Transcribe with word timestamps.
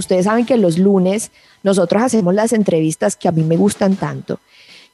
Ustedes 0.00 0.24
saben 0.24 0.46
que 0.46 0.56
los 0.56 0.78
lunes 0.78 1.30
nosotros 1.62 2.02
hacemos 2.02 2.34
las 2.34 2.52
entrevistas 2.54 3.16
que 3.16 3.28
a 3.28 3.32
mí 3.32 3.42
me 3.42 3.56
gustan 3.56 3.96
tanto. 3.96 4.40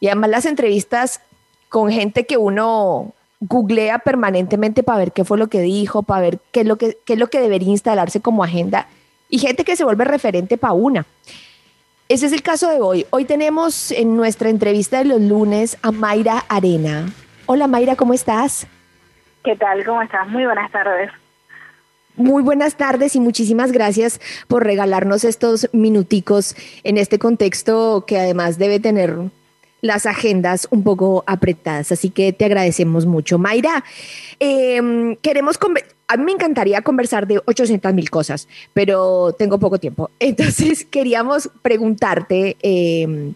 Y 0.01 0.09
además 0.09 0.31
las 0.31 0.47
entrevistas 0.47 1.21
con 1.69 1.91
gente 1.91 2.27
que 2.27 2.37
uno 2.37 3.13
googlea 3.41 4.01
permanentemente 4.01 4.83
para 4.83 4.99
ver 4.99 5.13
qué 5.13 5.25
fue 5.25 5.39
lo 5.39 5.47
que 5.47 5.61
dijo, 5.61 6.03
para 6.03 6.23
ver 6.23 6.39
qué 6.51 6.61
es 6.61 6.67
lo 6.67 6.77
que, 6.77 6.99
qué 7.05 7.13
es 7.13 7.19
lo 7.19 7.29
que 7.29 7.41
debería 7.41 7.69
instalarse 7.69 8.21
como 8.21 8.43
agenda 8.43 8.89
y 9.29 9.39
gente 9.39 9.65
que 9.65 9.77
se 9.77 9.85
vuelve 9.85 10.05
referente 10.05 10.59
para 10.59 10.73
una. 10.73 11.07
Ese 12.09 12.27
es 12.27 12.33
el 12.33 12.43
caso 12.43 12.69
de 12.69 12.81
hoy. 12.81 13.07
Hoy 13.11 13.25
tenemos 13.25 13.93
en 13.93 14.17
nuestra 14.17 14.49
entrevista 14.49 14.99
de 14.99 15.05
los 15.05 15.21
lunes 15.21 15.79
a 15.83 15.93
Mayra 15.93 16.45
Arena. 16.49 17.07
Hola 17.47 17.69
Mayra, 17.69 17.95
¿cómo 17.95 18.13
estás? 18.13 18.67
¿Qué 19.45 19.55
tal? 19.55 19.85
¿Cómo 19.85 20.03
estás? 20.03 20.27
Muy 20.29 20.45
buenas 20.45 20.71
tardes. 20.73 21.11
Muy 22.17 22.43
buenas 22.43 22.77
tardes 22.77 23.15
y 23.15 23.21
muchísimas 23.21 23.73
gracias 23.73 24.21
por 24.49 24.65
regalarnos 24.65 25.23
estos 25.25 25.69
minuticos 25.73 26.57
en 26.83 26.97
este 26.97 27.19
contexto 27.19 28.05
que 28.07 28.19
además 28.19 28.57
debe 28.57 28.81
tener 28.81 29.19
las 29.83 30.07
agendas 30.07 30.67
un 30.71 30.83
poco 30.83 31.25
apretadas. 31.27 31.93
Así 31.93 32.09
que 32.09 32.33
te 32.33 32.47
agradecemos 32.47 33.05
mucho. 33.05 33.39
Mayra, 33.39 33.85
em, 34.41 35.17
queremos 35.17 35.59
a 36.09 36.17
mí 36.17 36.25
me 36.25 36.33
encantaría 36.33 36.81
conversar 36.83 37.27
de 37.27 37.41
800 37.45 37.93
mil 37.93 38.09
cosas, 38.09 38.49
pero 38.73 39.35
tengo 39.39 39.59
poco 39.59 39.79
tiempo. 39.79 40.11
Entonces 40.19 40.85
queríamos 40.85 41.51
preguntarte 41.63 42.57
em, 42.63 43.35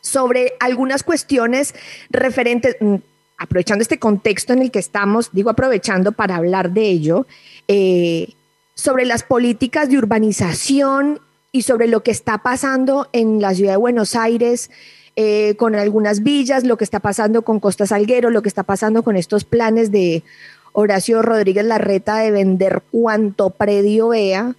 sobre 0.00 0.54
algunas 0.60 1.02
cuestiones 1.02 1.74
referentes, 2.10 2.76
mm, 2.80 2.94
aprovechando 3.38 3.82
este 3.82 3.98
contexto 3.98 4.52
en 4.52 4.62
el 4.62 4.70
que 4.70 4.78
estamos, 4.78 5.30
digo 5.32 5.50
aprovechando 5.50 6.12
para 6.12 6.36
hablar 6.36 6.70
de 6.70 6.88
ello, 6.88 7.26
eh, 7.68 8.34
sobre 8.74 9.04
las 9.04 9.22
políticas 9.22 9.88
de 9.88 9.98
urbanización 9.98 11.20
y 11.52 11.62
sobre 11.62 11.86
lo 11.88 12.02
que 12.02 12.10
está 12.10 12.38
pasando 12.38 13.08
en 13.12 13.40
la 13.40 13.54
ciudad 13.54 13.72
de 13.72 13.78
Buenos 13.78 14.14
Aires. 14.14 14.70
Eh, 15.18 15.54
con 15.56 15.74
algunas 15.74 16.22
villas, 16.22 16.64
lo 16.64 16.76
que 16.76 16.84
está 16.84 17.00
pasando 17.00 17.40
con 17.40 17.58
Costa 17.58 17.86
Salguero, 17.86 18.28
lo 18.28 18.42
que 18.42 18.50
está 18.50 18.64
pasando 18.64 19.02
con 19.02 19.16
estos 19.16 19.44
planes 19.44 19.90
de 19.90 20.22
Horacio 20.72 21.22
Rodríguez 21.22 21.64
Larreta 21.64 22.18
de 22.18 22.30
vender 22.30 22.82
cuanto 22.90 23.48
predio 23.48 24.08
vea 24.08 24.54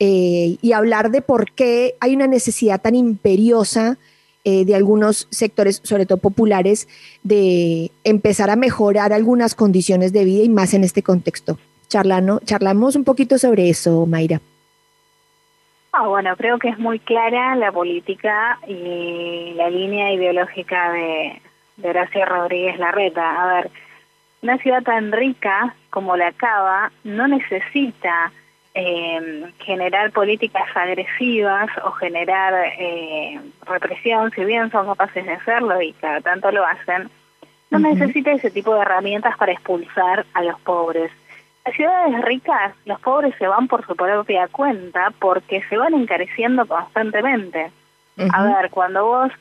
eh, 0.00 0.56
y 0.60 0.72
hablar 0.72 1.12
de 1.12 1.22
por 1.22 1.52
qué 1.52 1.94
hay 2.00 2.16
una 2.16 2.26
necesidad 2.26 2.80
tan 2.80 2.96
imperiosa 2.96 3.96
eh, 4.44 4.64
de 4.64 4.74
algunos 4.74 5.28
sectores, 5.30 5.80
sobre 5.84 6.06
todo 6.06 6.18
populares, 6.18 6.88
de 7.22 7.90
empezar 8.04 8.50
a 8.50 8.56
mejorar 8.56 9.12
algunas 9.12 9.54
condiciones 9.54 10.12
de 10.12 10.24
vida 10.24 10.42
y 10.42 10.48
más 10.48 10.74
en 10.74 10.84
este 10.84 11.02
contexto. 11.02 11.58
Charlano, 11.88 12.40
charlamos 12.44 12.96
un 12.96 13.04
poquito 13.04 13.38
sobre 13.38 13.68
eso, 13.68 14.06
Mayra. 14.06 14.40
Ah, 15.92 16.08
bueno, 16.08 16.34
creo 16.36 16.58
que 16.58 16.70
es 16.70 16.78
muy 16.78 16.98
clara 16.98 17.54
la 17.54 17.70
política 17.70 18.58
y 18.66 19.52
la 19.54 19.68
línea 19.68 20.12
ideológica 20.12 20.90
de, 20.90 21.42
de 21.76 21.90
Horacio 21.90 22.24
Rodríguez 22.24 22.78
Larreta. 22.78 23.42
A 23.42 23.54
ver, 23.54 23.70
una 24.42 24.58
ciudad 24.58 24.82
tan 24.82 25.12
rica 25.12 25.76
como 25.90 26.16
la 26.16 26.32
Cava 26.32 26.90
no 27.04 27.28
necesita 27.28 28.32
eh, 28.74 29.52
generar 29.58 30.12
políticas 30.12 30.64
agresivas 30.74 31.70
o 31.84 31.90
generar 31.92 32.54
eh, 32.78 33.40
represión, 33.66 34.30
si 34.30 34.44
bien 34.44 34.70
son 34.70 34.86
capaces 34.86 35.24
de 35.24 35.32
hacerlo 35.32 35.80
y 35.82 35.92
cada 35.94 36.20
tanto 36.20 36.50
lo 36.50 36.64
hacen, 36.64 37.10
no 37.70 37.78
necesita 37.78 38.32
ese 38.32 38.50
tipo 38.50 38.74
de 38.74 38.82
herramientas 38.82 39.36
para 39.36 39.52
expulsar 39.52 40.26
a 40.34 40.42
los 40.42 40.60
pobres. 40.60 41.10
Las 41.64 41.74
ciudades 41.74 42.22
ricas, 42.22 42.74
los 42.84 43.00
pobres 43.00 43.34
se 43.38 43.46
van 43.46 43.68
por 43.68 43.86
su 43.86 43.94
propia 43.94 44.48
cuenta 44.48 45.12
porque 45.18 45.62
se 45.68 45.76
van 45.76 45.94
encareciendo 45.94 46.66
constantemente. 46.66 47.70
A 48.32 48.44
ver, 48.44 48.70
cuando 48.70 49.06
vos 49.06 49.32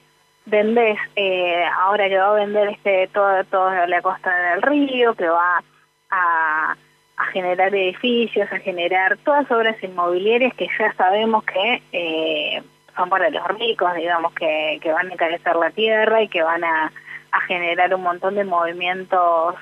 vendés, 0.45 0.97
eh, 1.15 1.63
ahora 1.81 2.07
que 2.07 2.17
va 2.17 2.29
a 2.29 2.39
vender 2.39 2.69
este 2.69 3.09
todo, 3.13 3.43
toda 3.45 3.85
la 3.87 4.01
costa 4.01 4.33
del 4.51 4.61
río, 4.61 5.13
que 5.13 5.27
va 5.27 5.61
a, 6.09 6.75
a, 7.21 7.31
generar 7.31 7.73
edificios, 7.73 8.51
a 8.51 8.59
generar 8.59 9.17
todas 9.17 9.49
obras 9.51 9.81
inmobiliarias 9.83 10.53
que 10.55 10.67
ya 10.79 10.93
sabemos 10.93 11.43
que 11.45 11.81
eh, 11.91 12.63
son 12.95 13.09
para 13.09 13.29
los 13.29 13.47
ricos, 13.59 13.93
digamos, 13.95 14.33
que, 14.33 14.79
que 14.81 14.91
van 14.91 15.09
a 15.09 15.13
encarecer 15.13 15.55
la 15.55 15.71
tierra 15.71 16.21
y 16.21 16.27
que 16.27 16.43
van 16.43 16.63
a, 16.63 16.91
a 17.31 17.41
generar 17.41 17.93
un 17.95 18.03
montón 18.03 18.35
de 18.35 18.43
movimientos 18.43 19.55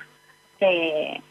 eh, 0.59 1.21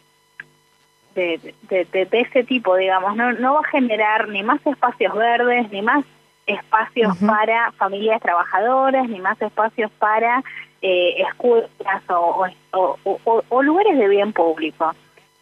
de, 1.14 1.54
de, 1.68 1.84
de, 1.84 2.06
de, 2.06 2.20
ese 2.20 2.44
tipo, 2.44 2.76
digamos, 2.76 3.16
no, 3.16 3.32
no 3.32 3.54
va 3.54 3.60
a 3.60 3.70
generar 3.70 4.28
ni 4.28 4.42
más 4.42 4.64
espacios 4.66 5.14
verdes, 5.14 5.70
ni 5.70 5.82
más 5.82 6.04
espacios 6.46 7.16
para 7.18 7.72
familias 7.72 8.20
trabajadoras, 8.22 9.08
ni 9.08 9.20
más 9.20 9.40
espacios 9.40 9.90
para 9.98 10.42
eh, 10.80 11.22
escuelas 11.28 11.68
o, 12.08 12.46
o, 12.72 13.62
lugares 13.62 13.98
de 13.98 14.08
bien 14.08 14.32
público. 14.32 14.94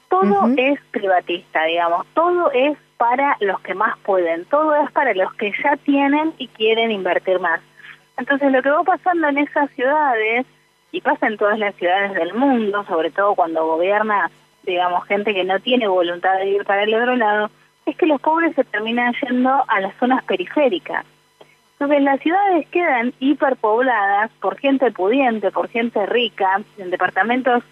Todo 0.09 0.49
es 0.57 0.81
privatista, 0.91 1.65
digamos, 1.65 2.07
todo 2.15 2.51
es 2.53 2.79
para 2.97 3.37
los 3.41 3.61
que 3.61 3.75
más 3.75 3.99
pueden, 3.99 4.45
todo 4.47 4.75
es 4.77 4.91
para 4.93 5.13
los 5.15 5.33
que 5.35 5.53
ya 5.63 5.77
tienen 5.77 6.33
y 6.39 6.49
quieren 6.49 6.91
invertir 6.91 7.41
más. 7.41 7.61
Entonces 8.17 8.51
lo 8.51 8.63
que 8.63 8.71
va 8.71 8.83
pasando 8.83 9.29
en 9.29 9.39
esas 9.39 9.71
ciudades, 9.73 10.47
y 10.93 11.01
pasa 11.03 11.27
en 11.27 11.37
todas 11.37 11.59
las 11.59 11.75
ciudades 11.75 12.15
del 12.15 12.33
mundo, 12.33 12.85
sobre 12.85 13.11
todo 13.11 13.35
cuando 13.35 13.67
gobierna, 13.67 14.31
digamos, 14.63 15.05
gente 15.07 15.35
que 15.35 15.45
no 15.45 15.61
tiene 15.61 15.89
voluntad 15.89 16.39
de 16.39 16.49
ir 16.49 16.65
para 16.65 16.85
el 16.85 16.95
otro 16.95 17.17
lado, 17.17 17.51
es 17.85 17.97
que 17.97 18.07
los 18.07 18.21
pobres 18.21 18.55
se 18.55 18.65
terminan 18.65 19.15
yendo 19.23 19.65
a 19.69 19.81
las 19.81 19.95
zonas 19.97 20.25
periféricas. 20.25 21.05
Entonces 21.73 22.03
las 22.03 22.21
ciudades 22.21 22.67
quedan 22.69 23.13
hiperpobladas 23.21 24.31
por 24.41 24.59
gente 24.59 24.91
pudiente, 24.91 25.51
por 25.51 25.69
gente 25.69 26.07
rica, 26.07 26.63
en 26.79 26.91
departamentos 26.91 27.63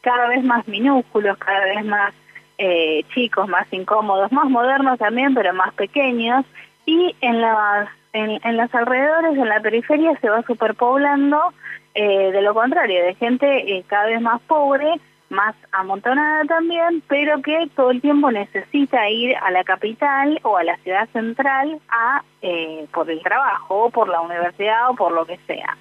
cada 0.00 0.28
vez 0.28 0.44
más 0.44 0.66
minúsculos, 0.68 1.36
cada 1.38 1.64
vez 1.64 1.84
más 1.84 2.14
eh, 2.58 3.04
chicos, 3.14 3.48
más 3.48 3.66
incómodos, 3.72 4.32
más 4.32 4.48
modernos 4.48 4.98
también, 4.98 5.34
pero 5.34 5.52
más 5.52 5.72
pequeños, 5.74 6.44
y 6.86 7.14
en 7.20 7.40
las 7.40 7.88
en, 8.12 8.56
los 8.56 8.74
alrededores, 8.74 9.36
en 9.36 9.48
la 9.48 9.60
periferia, 9.60 10.18
se 10.20 10.28
va 10.28 10.42
superpoblando 10.42 11.52
eh, 11.94 12.32
de 12.32 12.42
lo 12.42 12.54
contrario, 12.54 13.04
de 13.04 13.14
gente 13.14 13.76
eh, 13.76 13.84
cada 13.86 14.06
vez 14.06 14.20
más 14.20 14.40
pobre, 14.42 14.94
más 15.30 15.54
amontonada 15.72 16.44
también, 16.44 17.02
pero 17.06 17.42
que 17.42 17.68
todo 17.76 17.90
el 17.90 18.00
tiempo 18.00 18.30
necesita 18.30 19.08
ir 19.10 19.36
a 19.36 19.50
la 19.50 19.62
capital 19.64 20.40
o 20.42 20.56
a 20.56 20.64
la 20.64 20.76
ciudad 20.78 21.08
central 21.10 21.80
a 21.88 22.22
eh, 22.40 22.86
por 22.92 23.10
el 23.10 23.22
trabajo 23.22 23.84
o 23.84 23.90
por 23.90 24.08
la 24.08 24.20
universidad 24.20 24.90
o 24.90 24.94
por 24.94 25.12
lo 25.12 25.26
que 25.26 25.38
sea. 25.46 25.76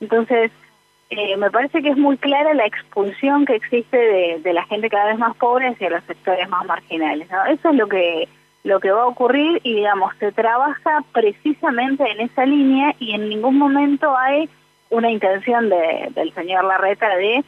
Entonces, 0.00 0.50
eh, 1.10 1.36
me 1.36 1.50
parece 1.50 1.82
que 1.82 1.90
es 1.90 1.96
muy 1.96 2.16
clara 2.16 2.52
la 2.54 2.66
expulsión 2.66 3.46
que 3.46 3.54
existe 3.56 3.96
de, 3.96 4.52
la 4.52 4.64
gente 4.64 4.90
cada 4.90 5.06
vez 5.06 5.18
más 5.18 5.36
pobre 5.36 5.68
hacia 5.68 5.90
los 5.90 6.02
sectores 6.04 6.48
más 6.48 6.64
marginales. 6.66 7.30
¿no? 7.30 7.44
Eso 7.46 7.70
es 7.70 7.76
lo 7.76 7.88
que 7.88 8.28
lo 8.64 8.80
que 8.80 8.90
va 8.90 9.02
a 9.02 9.06
ocurrir 9.06 9.60
y 9.62 9.76
digamos 9.76 10.12
se 10.18 10.32
trabaja 10.32 11.04
precisamente 11.12 12.02
en 12.10 12.20
esa 12.20 12.44
línea 12.44 12.96
y 12.98 13.12
en 13.12 13.28
ningún 13.28 13.56
momento 13.58 14.16
hay 14.16 14.50
una 14.90 15.08
intención 15.08 15.68
de, 15.68 16.08
del 16.10 16.32
señor 16.34 16.64
Larreta 16.64 17.14
de 17.16 17.44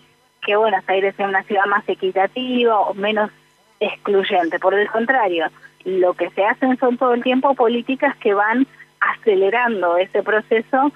que 0.47 0.55
Buenos 0.55 0.89
Aires 0.89 1.17
sea 1.17 1.27
una 1.27 1.43
ciudad 1.43 1.67
más 1.67 1.83
equitativa 1.89 2.79
o 2.79 2.95
menos 2.95 3.33
excluyente. 3.81 4.61
Por 4.61 4.75
el 4.75 4.89
contrario, 4.89 5.47
lo 5.85 6.15
que 6.15 6.31
se 6.31 6.45
hacen 6.45 6.79
son 6.79 6.97
todo 6.97 7.15
el 7.15 7.25
tiempo 7.25 7.55
políticas 7.55 8.17
que 8.19 8.35
van 8.35 8.69
acelerando 9.01 9.97
ese 9.97 10.23
proceso 10.23 10.93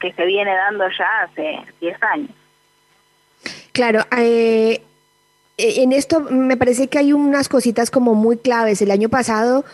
que, 0.00 0.12
se 0.12 0.24
viene 0.24 0.54
dando 0.54 0.84
ya 0.88 1.22
hace 1.24 1.58
10 1.80 2.02
años. 2.02 2.30
Claro, 3.72 4.00
eh, 4.16 4.82
en 5.58 5.92
esto 5.92 6.20
me 6.20 6.56
parece 6.56 6.88
que 6.88 6.98
hay 6.98 7.12
unas 7.12 7.48
cositas 7.48 7.90
como 7.90 8.14
muy 8.14 8.38
claves. 8.38 8.80
El 8.80 8.90
año 8.90 9.08
pasado 9.08 9.64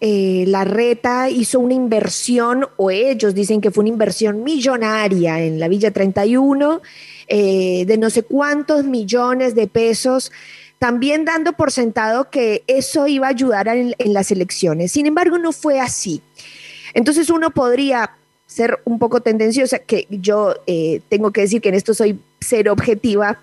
eh, 0.00 0.44
la 0.48 0.64
reta 0.64 1.30
hizo 1.30 1.60
una 1.60 1.74
inversión, 1.74 2.66
o 2.76 2.90
ellos 2.90 3.34
dicen 3.34 3.60
que 3.60 3.70
fue 3.70 3.82
una 3.82 3.90
inversión 3.90 4.42
millonaria 4.42 5.40
en 5.40 5.60
la 5.60 5.68
Villa 5.68 5.92
31 5.92 6.82
eh, 7.28 7.84
de 7.86 7.98
no 7.98 8.10
sé 8.10 8.24
cuántos 8.24 8.84
millones 8.84 9.54
de 9.54 9.66
pesos, 9.66 10.32
también 10.78 11.24
dando 11.24 11.52
por 11.52 11.72
sentado 11.72 12.30
que 12.30 12.64
eso 12.66 13.06
iba 13.06 13.26
a 13.26 13.30
ayudar 13.30 13.68
en 13.68 13.94
las 14.12 14.30
elecciones. 14.30 14.92
Sin 14.92 15.06
embargo, 15.06 15.38
no 15.38 15.52
fue 15.52 15.80
así. 15.80 16.22
Entonces 16.94 17.30
uno 17.30 17.50
podría 17.50 18.12
ser 18.48 18.80
un 18.84 18.98
poco 18.98 19.20
tendenciosa, 19.20 19.78
que 19.78 20.08
yo 20.10 20.56
eh, 20.66 21.02
tengo 21.08 21.30
que 21.30 21.42
decir 21.42 21.60
que 21.60 21.68
en 21.68 21.76
esto 21.76 21.94
soy 21.94 22.18
ser 22.40 22.68
objetiva, 22.70 23.38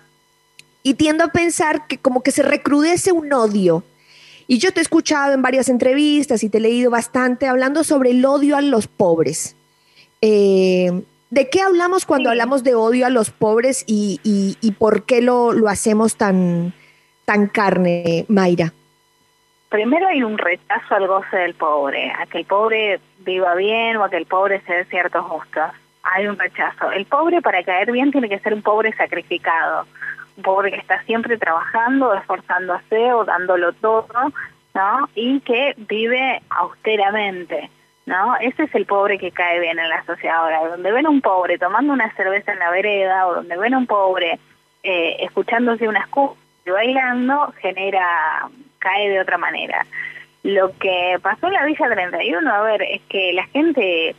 y 0.82 0.94
tiendo 0.94 1.24
a 1.24 1.28
pensar 1.28 1.86
que 1.86 1.96
como 1.96 2.22
que 2.22 2.32
se 2.32 2.42
recrudece 2.42 3.12
un 3.12 3.32
odio. 3.32 3.82
Y 4.46 4.58
yo 4.58 4.72
te 4.72 4.80
he 4.80 4.82
escuchado 4.82 5.32
en 5.32 5.42
varias 5.42 5.68
entrevistas 5.68 6.44
y 6.44 6.48
te 6.48 6.58
he 6.58 6.60
leído 6.60 6.90
bastante 6.90 7.46
hablando 7.46 7.82
sobre 7.82 8.10
el 8.10 8.24
odio 8.24 8.56
a 8.56 8.60
los 8.60 8.86
pobres. 8.86 9.56
Eh, 10.20 11.02
¿De 11.30 11.50
qué 11.50 11.60
hablamos 11.60 12.06
cuando 12.06 12.28
sí. 12.28 12.32
hablamos 12.32 12.62
de 12.62 12.74
odio 12.76 13.06
a 13.06 13.10
los 13.10 13.30
pobres 13.30 13.82
y, 13.86 14.20
y, 14.22 14.56
y 14.60 14.72
por 14.72 15.04
qué 15.04 15.20
lo, 15.20 15.52
lo, 15.52 15.68
hacemos 15.68 16.16
tan, 16.16 16.72
tan 17.24 17.48
carne, 17.48 18.24
Mayra? 18.28 18.72
Primero 19.68 20.08
hay 20.08 20.22
un 20.22 20.38
rechazo 20.38 20.94
al 20.94 21.06
goce 21.06 21.36
del 21.36 21.54
pobre, 21.54 22.12
a 22.12 22.26
que 22.26 22.38
el 22.38 22.44
pobre 22.44 23.00
viva 23.18 23.54
bien 23.54 23.96
o 23.96 24.04
a 24.04 24.10
que 24.10 24.16
el 24.16 24.26
pobre 24.26 24.60
se 24.62 24.72
dé 24.72 24.84
ciertos 24.86 25.28
gustos. 25.28 25.70
Hay 26.02 26.26
un 26.26 26.38
rechazo. 26.38 26.90
El 26.92 27.06
pobre 27.06 27.42
para 27.42 27.64
caer 27.64 27.90
bien 27.90 28.12
tiene 28.12 28.28
que 28.28 28.38
ser 28.38 28.54
un 28.54 28.62
pobre 28.62 28.92
sacrificado, 28.92 29.86
un 30.36 30.42
pobre 30.42 30.70
que 30.70 30.78
está 30.78 31.02
siempre 31.02 31.36
trabajando, 31.36 32.14
esforzándose 32.14 33.12
o 33.12 33.24
dándolo 33.24 33.72
todo, 33.72 34.06
¿no? 34.74 35.08
Y 35.14 35.40
que 35.40 35.74
vive 35.76 36.40
austeramente. 36.50 37.70
¿no? 38.06 38.36
Ese 38.36 38.64
es 38.64 38.74
el 38.74 38.86
pobre 38.86 39.18
que 39.18 39.32
cae 39.32 39.58
bien 39.58 39.78
en 39.78 39.88
la 39.88 40.04
sociedad 40.04 40.36
ahora. 40.36 40.68
Donde 40.68 40.92
ven 40.92 41.08
un 41.08 41.20
pobre 41.20 41.58
tomando 41.58 41.92
una 41.92 42.14
cerveza 42.14 42.52
en 42.52 42.60
la 42.60 42.70
vereda 42.70 43.26
o 43.26 43.34
donde 43.34 43.56
ven 43.56 43.74
un 43.74 43.86
pobre 43.86 44.38
eh, 44.82 45.16
escuchándose 45.20 45.88
una 45.88 46.00
escucha 46.00 46.40
y 46.64 46.70
bailando, 46.70 47.52
genera, 47.60 48.48
cae 48.86 49.08
de 49.10 49.20
otra 49.20 49.36
manera. 49.36 49.84
Lo 50.44 50.70
que 50.78 51.18
pasó 51.22 51.48
en 51.48 51.54
la 51.54 51.64
Villa 51.64 51.90
31, 51.90 52.54
a 52.54 52.62
ver, 52.62 52.82
es 52.82 53.02
que 53.08 53.32
la 53.32 53.44
gente, 53.48 54.14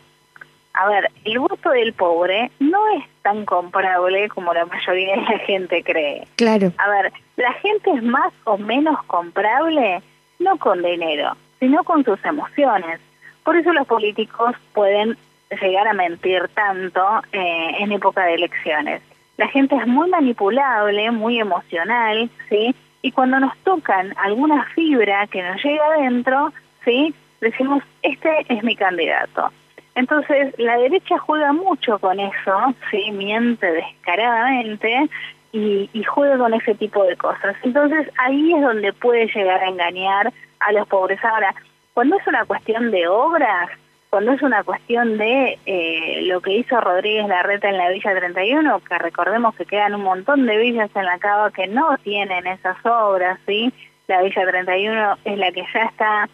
a 0.74 0.90
ver, 0.90 1.10
el 1.24 1.40
gusto 1.40 1.70
del 1.70 1.94
pobre 1.94 2.52
no 2.60 2.80
es 2.98 3.06
tan 3.22 3.46
comparable 3.46 4.28
como 4.28 4.54
la 4.54 4.66
mayoría 4.66 5.16
de 5.16 5.22
la 5.22 5.40
gente 5.40 5.84
cree. 5.84 6.28
Claro. 6.36 6.74
A 6.78 6.90
ver, 6.90 7.14
la 7.38 7.54
gente 7.54 7.92
es 7.92 8.04
más 8.04 8.34
o 8.44 8.58
menos 8.58 9.02
comprable 9.06 10.02
no 10.40 10.58
con 10.58 10.84
dinero, 10.84 11.38
sino 11.60 11.84
con 11.86 12.04
sus 12.04 12.24
emociones. 12.26 13.00
Por 13.46 13.56
eso 13.56 13.72
los 13.72 13.88
políticos 13.88 14.54
pueden 14.74 15.18
llegar 15.62 15.88
a 15.88 15.94
mentir 15.94 16.50
tanto 16.54 17.02
eh, 17.32 17.72
en 17.80 17.94
época 17.94 18.26
de 18.26 18.34
elecciones. 18.34 19.02
La 19.38 19.48
gente 19.48 19.78
es 19.78 19.88
muy 19.88 20.10
manipulable, 20.10 21.10
muy 21.12 21.40
emocional, 21.40 22.30
¿sí? 22.50 22.76
Y 23.08 23.12
cuando 23.14 23.40
nos 23.40 23.58
tocan 23.60 24.14
alguna 24.18 24.66
fibra 24.76 25.26
que 25.28 25.42
nos 25.42 25.64
llega 25.64 25.86
adentro, 25.86 26.52
¿sí? 26.84 27.16
Decimos, 27.40 27.82
este 28.02 28.46
es 28.50 28.62
mi 28.66 28.76
candidato. 28.76 29.50
Entonces, 29.96 30.54
la 30.58 30.78
derecha 30.78 31.18
juega 31.18 31.54
mucho 31.54 32.00
con 32.00 32.20
eso, 32.20 32.76
¿sí? 32.92 33.10
Miente 33.14 33.66
descaradamente 33.66 35.10
y, 35.54 35.90
y 35.94 36.04
juega 36.04 36.38
con 36.38 36.54
ese 36.54 36.76
tipo 36.76 37.02
de 37.06 37.16
cosas. 37.16 37.56
Entonces, 37.64 38.12
ahí 38.18 38.54
es 38.54 38.62
donde 38.62 38.92
puede 38.92 39.28
llegar 39.28 39.62
a 39.62 39.70
engañar 39.70 40.34
a 40.60 40.72
los 40.74 40.86
pobres. 40.90 41.24
Ahora, 41.24 41.56
cuando 41.94 42.18
es 42.18 42.28
una 42.28 42.44
cuestión 42.44 42.92
de 42.92 43.08
obras, 43.08 43.70
cuando 44.10 44.32
es 44.32 44.42
una 44.42 44.64
cuestión 44.64 45.18
de 45.18 45.60
eh, 45.66 46.22
lo 46.24 46.42
que 46.42 46.58
hizo 46.58 46.80
Rodríguez 46.80 47.28
Larreta 47.28 47.70
en 47.70 47.78
la 47.78 47.90
Villa 47.90 48.16
31, 48.16 48.80
que 48.80 48.98
recordemos 48.98 49.56
que 49.56 49.66
quedan 49.66 49.96
un 49.96 50.04
montón 50.04 50.46
de 50.46 50.58
villas 50.58 50.90
en 50.96 51.06
la 51.06 51.20
Cava 51.20 51.52
que 51.52 51.68
no 51.68 51.98
tienen 51.98 52.48
esas 52.48 52.78
obras, 52.86 53.38
¿sí? 53.46 53.72
La 54.08 54.22
Villa 54.22 54.48
31 54.48 55.18
es 55.26 55.38
la 55.38 55.52
que 55.52 55.66
ya 55.74 55.84
está 55.84 56.30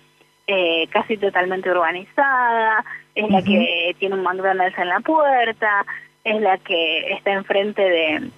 eh, 0.46 0.88
casi 0.92 1.18
totalmente 1.18 1.72
urbanizada, 1.72 2.86
es 3.16 3.30
la 3.30 3.42
que 3.42 3.96
tiene 3.98 4.16
un 4.16 4.24
McDonald's 4.24 4.78
en 4.78 4.90
la 4.90 5.00
puerta, 5.00 5.86
es 6.24 6.42
la 6.42 6.58
que 6.60 7.14
está 7.14 7.32
enfrente 7.32 7.82
de, 7.82 8.30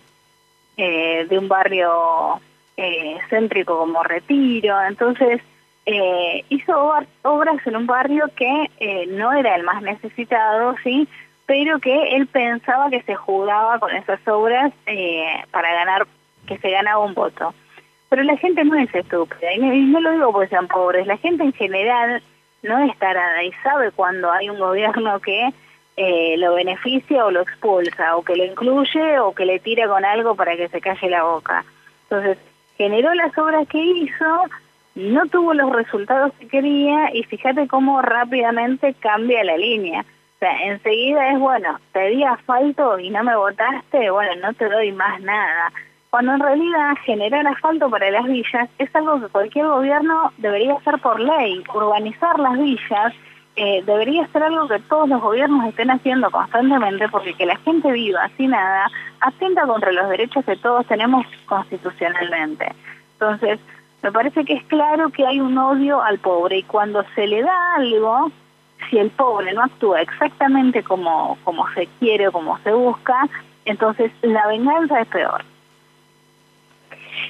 eh, 0.78 1.26
de 1.30 1.38
un 1.38 1.50
barrio 1.50 2.40
céntrico 3.30 3.78
como 3.78 4.04
Retiro, 4.04 4.82
entonces 4.84 5.42
eh, 5.86 6.44
hizo 6.50 6.94
obras 7.22 7.68
en 7.68 7.76
un 7.76 7.86
barrio 7.86 8.30
que 8.36 8.70
eh, 8.80 9.06
no 9.08 9.32
era 9.34 9.56
el 9.56 9.64
más 9.64 9.82
necesitado, 9.82 10.76
sí, 10.84 11.08
pero 11.46 11.80
que 11.80 12.16
él 12.16 12.28
pensaba 12.28 12.90
que 12.90 13.04
se 13.04 13.16
jugaba 13.16 13.80
con 13.80 13.96
esas 13.96 14.20
obras 14.28 14.74
eh, 14.88 15.44
para 15.52 15.72
ganar, 15.74 16.08
que 16.48 16.58
se 16.58 16.72
ganaba 16.72 17.06
un 17.06 17.14
voto. 17.14 17.54
Pero 18.10 18.24
la 18.24 18.38
gente 18.38 18.64
no 18.64 18.76
es 18.76 18.94
estúpida, 18.94 19.54
y 19.54 19.60
no, 19.60 20.00
lo 20.00 20.12
digo 20.12 20.32
porque 20.32 20.50
sean 20.50 20.68
pobres, 20.68 21.06
la 21.06 21.18
gente 21.18 21.44
en 21.44 21.54
general 21.54 22.22
no 22.64 22.80
es 22.80 22.98
tarada 22.98 23.44
y 23.44 23.52
sabe 23.64 23.92
cuando 23.92 24.32
hay 24.32 24.50
un 24.50 24.58
gobierno 24.58 25.20
que 25.20 25.50
eh, 25.98 26.36
lo 26.38 26.56
beneficia 26.56 27.26
o 27.26 27.32
lo 27.32 27.42
expulsa, 27.42 28.16
o 28.16 28.24
que 28.24 28.36
lo 28.36 28.44
incluye 28.44 29.20
o 29.20 29.34
que 29.34 29.46
le 29.46 29.60
tira 29.60 29.88
con 29.88 30.04
algo 30.04 30.36
para 30.36 30.56
que 30.56 30.68
se 30.70 30.82
calle 30.82 31.10
la 31.10 31.24
boca. 31.24 31.64
Entonces, 32.04 32.38
generó 32.78 33.14
las 33.14 33.38
obras 33.38 33.68
que 33.68 33.80
hizo, 33.80 34.44
no 34.96 35.26
tuvo 35.28 35.54
los 35.54 35.72
resultados 35.72 36.32
que 36.40 36.48
quería 36.48 37.14
y 37.14 37.24
fíjate 37.24 37.68
cómo 37.68 38.02
rápidamente 38.02 38.94
cambia 39.00 39.44
la 39.44 39.58
línea. 39.58 40.02
O 40.02 40.40
sea, 40.40 40.64
enseguida 40.66 41.32
es, 41.32 41.40
bueno, 41.40 41.80
te 41.94 42.10
di 42.10 42.24
asfalto 42.24 43.00
y 43.00 43.10
no 43.10 43.24
me 43.24 43.36
votaste, 43.36 44.10
bueno, 44.10 44.32
no 44.42 44.54
te 44.54 44.70
doy 44.70 44.92
más 44.92 45.22
nada. 45.22 45.72
Cuando 46.10 46.34
en 46.34 46.40
realidad 46.40 46.96
generar 47.04 47.46
asfalto 47.46 47.90
para 47.90 48.10
las 48.10 48.26
villas 48.26 48.70
es 48.78 48.96
algo 48.96 49.20
que 49.20 49.28
cualquier 49.28 49.68
gobierno 49.68 50.32
debería 50.38 50.76
hacer 50.76 50.98
por 51.00 51.20
ley. 51.20 51.62
Urbanizar 51.74 52.40
las 52.40 52.58
villas 52.58 53.14
eh, 53.58 53.84
debería 53.86 54.28
ser 54.28 54.44
algo 54.44 54.68
que 54.68 54.80
todos 54.80 55.10
los 55.10 55.22
gobiernos 55.22 55.66
estén 55.68 55.92
haciendo 55.92 56.30
constantemente 56.32 57.10
porque 57.10 57.34
que 57.34 57.46
la 57.46 57.58
gente 57.58 57.92
viva 57.92 58.30
sin 58.38 58.52
nada 58.52 58.88
atenta 59.22 59.66
contra 59.66 59.92
los 59.92 60.10
derechos 60.10 60.46
que 60.46 60.56
todos 60.58 60.86
tenemos 60.88 61.26
constitucionalmente. 61.46 62.74
Entonces, 63.14 63.60
me 64.06 64.12
parece 64.12 64.46
que 64.46 64.54
es 64.54 64.64
claro 64.66 65.10
que 65.10 65.26
hay 65.26 65.40
un 65.40 65.58
odio 65.58 66.00
al 66.00 66.20
pobre 66.20 66.60
y 66.60 66.64
cuando 66.64 67.04
se 67.16 67.26
le 67.26 67.42
da 67.42 67.76
algo, 67.76 68.32
si 68.88 69.00
el 69.00 69.10
pobre 69.10 69.52
no 69.52 69.64
actúa 69.64 70.00
exactamente 70.00 70.84
como, 70.84 71.40
como 71.44 71.68
se 71.74 71.88
quiere 71.98 72.28
o 72.28 72.32
como 72.32 72.56
se 72.60 72.72
busca, 72.72 73.28
entonces 73.66 74.12
la 74.22 74.46
venganza 74.46 75.02
es 75.02 75.08
peor. 75.08 75.44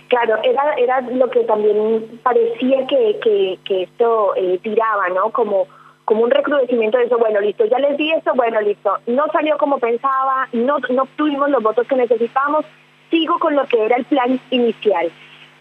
Claro, 0.09 0.35
era, 0.43 0.73
era 0.73 0.99
lo 0.99 1.29
que 1.29 1.45
también 1.45 2.19
parecía 2.21 2.85
que, 2.87 3.57
que, 3.63 3.83
esto 3.83 4.35
eh, 4.35 4.59
tiraba, 4.61 5.07
¿no? 5.15 5.29
Como, 5.29 5.67
como 6.03 6.25
un 6.25 6.31
recrudecimiento 6.31 6.97
de 6.97 7.05
eso, 7.05 7.17
bueno, 7.17 7.39
listo, 7.39 7.63
ya 7.67 7.79
les 7.79 7.95
di 7.95 8.11
eso, 8.11 8.33
bueno, 8.35 8.59
listo, 8.59 8.97
no 9.07 9.27
salió 9.31 9.57
como 9.57 9.77
pensaba, 9.77 10.49
no, 10.51 10.79
no 10.89 11.03
obtuvimos 11.03 11.49
los 11.51 11.63
votos 11.63 11.87
que 11.87 11.95
necesitamos, 11.95 12.65
sigo 13.09 13.39
con 13.39 13.55
lo 13.55 13.65
que 13.65 13.85
era 13.85 13.95
el 13.95 14.03
plan 14.03 14.41
inicial. 14.49 15.09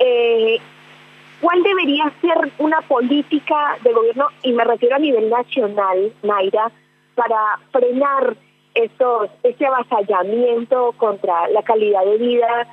Eh, 0.00 0.60
¿Cuál 1.44 1.62
debería 1.62 2.10
ser 2.22 2.52
una 2.56 2.80
política 2.80 3.76
de 3.82 3.92
gobierno, 3.92 4.28
y 4.42 4.52
me 4.54 4.64
refiero 4.64 4.96
a 4.96 4.98
nivel 4.98 5.28
nacional, 5.28 6.10
Naira, 6.22 6.70
para 7.14 7.58
frenar 7.70 8.34
esos, 8.72 9.28
ese 9.42 9.66
avasallamiento 9.66 10.92
contra 10.96 11.46
la 11.48 11.62
calidad 11.62 12.02
de 12.06 12.16
vida 12.16 12.66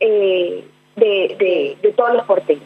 eh, 0.00 0.68
de, 0.96 1.76
de, 1.80 1.92
todos 1.92 2.14
los 2.14 2.24
porteños? 2.24 2.64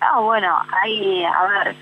Ah, 0.00 0.20
bueno, 0.20 0.56
hay, 0.80 1.24
a 1.24 1.46
ver, 1.48 1.76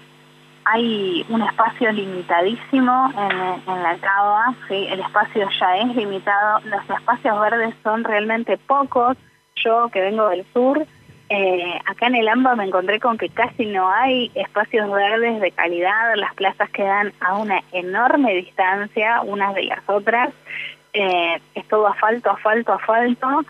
hay 0.64 1.26
un 1.28 1.42
espacio 1.42 1.92
limitadísimo 1.92 3.12
en, 3.18 3.70
en 3.70 3.82
la 3.82 3.98
cava, 3.98 4.54
¿sí? 4.66 4.86
el 4.88 5.00
espacio 5.00 5.46
ya 5.60 5.76
es 5.76 5.94
limitado, 5.94 6.60
los 6.64 6.88
espacios 6.88 7.38
verdes 7.38 7.74
son 7.82 8.02
realmente 8.02 8.56
pocos, 8.56 9.18
yo 9.56 9.90
que 9.90 10.00
vengo 10.00 10.30
del 10.30 10.46
sur, 10.54 10.86
eh, 11.30 11.80
acá 11.86 12.06
en 12.08 12.16
el 12.16 12.28
AMBA 12.28 12.56
me 12.56 12.64
encontré 12.64 13.00
con 13.00 13.16
que 13.16 13.30
casi 13.30 13.64
no 13.66 13.90
hay 13.90 14.30
espacios 14.34 14.90
verdes 14.90 15.40
de 15.40 15.50
calidad, 15.52 16.14
las 16.16 16.34
plazas 16.34 16.68
quedan 16.70 17.12
a 17.20 17.36
una 17.38 17.62
enorme 17.72 18.34
distancia 18.34 19.22
unas 19.22 19.54
de 19.54 19.64
las 19.64 19.80
otras, 19.88 20.30
eh, 20.92 21.40
es 21.54 21.66
todo 21.68 21.86
asfalto, 21.88 22.30
asfalto, 22.30 22.74
asfalto, 22.74 23.44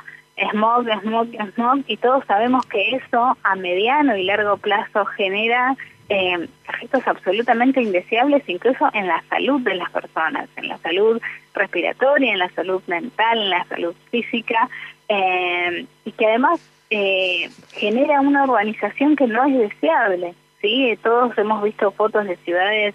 smog, 0.52 0.86
smog, 1.02 1.28
smog, 1.54 1.78
y 1.86 1.96
todos 1.96 2.24
sabemos 2.26 2.64
que 2.66 2.96
eso 2.96 3.36
a 3.42 3.54
mediano 3.56 4.16
y 4.16 4.24
largo 4.24 4.56
plazo 4.56 5.04
genera 5.04 5.76
eh, 6.08 6.48
efectos 6.68 7.06
absolutamente 7.06 7.80
indeseables 7.82 8.42
incluso 8.46 8.88
en 8.92 9.06
la 9.06 9.22
salud 9.28 9.60
de 9.62 9.74
las 9.74 9.90
personas, 9.90 10.48
en 10.56 10.68
la 10.68 10.78
salud 10.78 11.20
respiratoria, 11.54 12.32
en 12.32 12.38
la 12.38 12.50
salud 12.50 12.82
mental, 12.86 13.38
en 13.38 13.50
la 13.50 13.64
salud 13.64 13.94
física, 14.10 14.68
eh, 15.08 15.86
y 16.04 16.12
que 16.12 16.26
además 16.26 16.60
eh, 16.96 17.50
genera 17.72 18.20
una 18.20 18.44
urbanización 18.44 19.16
que 19.16 19.26
no 19.26 19.44
es 19.46 19.58
deseable. 19.58 20.32
¿sí? 20.60 20.96
Todos 21.02 21.36
hemos 21.36 21.60
visto 21.64 21.90
fotos 21.90 22.24
de 22.24 22.36
ciudades 22.36 22.94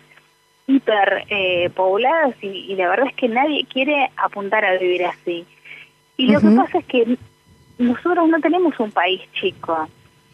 hiper 0.68 1.26
eh, 1.30 1.70
pobladas 1.72 2.34
y, 2.42 2.76
la 2.76 2.88
verdad 2.88 3.08
es 3.08 3.16
que 3.16 3.28
nadie 3.28 3.66
quiere 3.66 4.10
apuntar 4.16 4.64
a 4.64 4.78
vivir 4.78 5.04
así. 5.04 5.46
Y 6.16 6.32
lo 6.32 6.40
que 6.40 6.50
pasa 6.52 6.78
es 6.78 6.86
que 6.86 7.18
nosotros 7.78 8.30
no 8.30 8.40
tenemos 8.40 8.80
un 8.80 8.92
país 8.92 9.22
chico, 9.34 9.90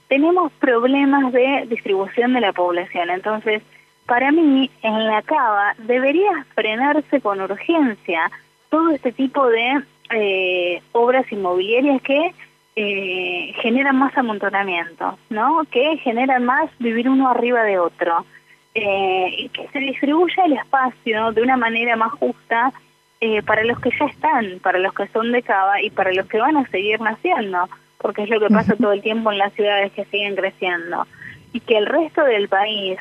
tenemos 0.10 0.52
problemas 0.60 1.34
de 1.34 1.66
distribución 1.68 2.34
de 2.34 2.42
la 2.42 2.54
población. 2.54 3.10
Entonces, 3.10 3.64
para 4.06 4.32
mí, 4.32 4.70
en 4.84 5.08
la 5.08 5.24
cava 5.24 5.74
debería 5.80 6.46
frenarse 6.54 7.20
con 7.20 7.42
urgencia 7.42 8.30
todo 8.70 8.92
este 8.92 9.12
tipo 9.12 9.48
de 9.48 9.82
eh, 10.12 10.82
obras 10.92 11.32
inmobiliarias 11.32 12.00
que 12.04 12.32
eh, 12.76 13.54
generan 13.62 13.98
más 13.98 14.18
amontonamiento, 14.18 15.18
¿no? 15.30 15.64
Que 15.72 15.98
generan 15.98 16.46
más 16.46 16.70
vivir 16.80 17.10
uno 17.10 17.30
arriba 17.30 17.64
de 17.64 17.80
otro. 17.80 18.26
Eh, 18.74 19.36
y 19.38 19.50
que 19.50 19.70
se 19.70 19.80
distribuya 19.80 20.44
el 20.44 20.54
espacio 20.54 21.32
de 21.32 21.42
una 21.42 21.56
manera 21.56 21.96
más 21.96 22.12
justa 22.12 22.74
eh, 23.22 23.42
para 23.42 23.64
los 23.64 23.80
que 23.80 23.90
ya 23.98 24.06
están, 24.06 24.60
para 24.60 24.80
los 24.80 24.94
que 24.94 25.08
son 25.08 25.32
de 25.32 25.42
Cava 25.42 25.82
y 25.82 25.90
para 25.90 26.12
los 26.12 26.28
que 26.28 26.40
van 26.40 26.58
a 26.58 26.68
seguir 26.68 27.00
naciendo. 27.00 27.70
porque 27.98 28.24
es 28.24 28.30
lo 28.30 28.40
que 28.40 28.54
pasa 28.54 28.76
todo 28.76 28.92
el 28.92 29.02
tiempo 29.02 29.32
en 29.32 29.38
las 29.38 29.54
ciudades 29.54 29.92
que 29.94 30.06
siguen 30.06 30.36
creciendo, 30.36 31.08
y 31.54 31.60
que 31.60 31.78
el 31.78 31.86
resto 31.86 32.24
del 32.24 32.50
país, 32.50 33.00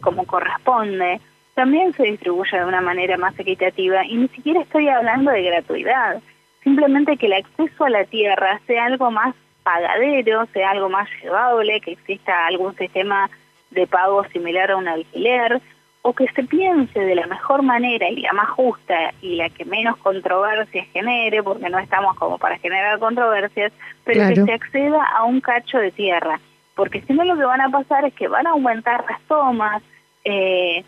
como 0.00 0.24
corresponde, 0.24 1.20
también 1.54 1.94
se 1.94 2.04
distribuya 2.04 2.60
de 2.60 2.66
una 2.66 2.80
manera 2.80 3.16
más 3.16 3.36
equitativa, 3.38 4.04
y 4.04 4.14
ni 4.16 4.28
siquiera 4.28 4.60
estoy 4.60 4.88
hablando 4.88 5.30
de 5.30 5.42
gratuidad, 5.42 6.22
simplemente 6.64 7.16
que 7.16 7.26
el 7.26 7.34
acceso 7.34 7.84
a 7.84 7.90
la 7.90 8.04
tierra 8.04 8.60
sea 8.66 8.86
algo 8.86 9.10
más 9.10 9.34
pagadero, 9.62 10.46
sea 10.52 10.70
algo 10.70 10.88
más 10.88 11.08
llevable, 11.22 11.80
que 11.80 11.92
exista 11.92 12.46
algún 12.46 12.74
sistema 12.76 13.30
de 13.70 13.86
pago 13.86 14.24
similar 14.32 14.70
a 14.70 14.76
un 14.76 14.88
alquiler, 14.88 15.60
o 16.02 16.12
que 16.12 16.26
se 16.34 16.44
piense 16.44 17.00
de 17.00 17.14
la 17.14 17.26
mejor 17.26 17.62
manera 17.62 18.08
y 18.10 18.20
la 18.20 18.32
más 18.34 18.50
justa 18.50 18.94
y 19.22 19.36
la 19.36 19.48
que 19.48 19.64
menos 19.64 19.96
controversias 19.98 20.86
genere, 20.92 21.42
porque 21.42 21.70
no 21.70 21.78
estamos 21.78 22.14
como 22.16 22.36
para 22.36 22.58
generar 22.58 22.98
controversias, 22.98 23.72
pero 24.04 24.28
que 24.28 24.44
se 24.44 24.52
acceda 24.52 25.02
a 25.02 25.24
un 25.24 25.40
cacho 25.40 25.78
de 25.78 25.92
tierra, 25.92 26.40
porque 26.74 27.00
si 27.02 27.14
no 27.14 27.24
lo 27.24 27.36
que 27.36 27.44
van 27.44 27.62
a 27.62 27.70
pasar 27.70 28.04
es 28.04 28.14
que 28.14 28.28
van 28.28 28.46
a 28.46 28.50
aumentar 28.50 29.02
las 29.08 29.20
tomas, 29.22 29.82
eh, 30.24 30.84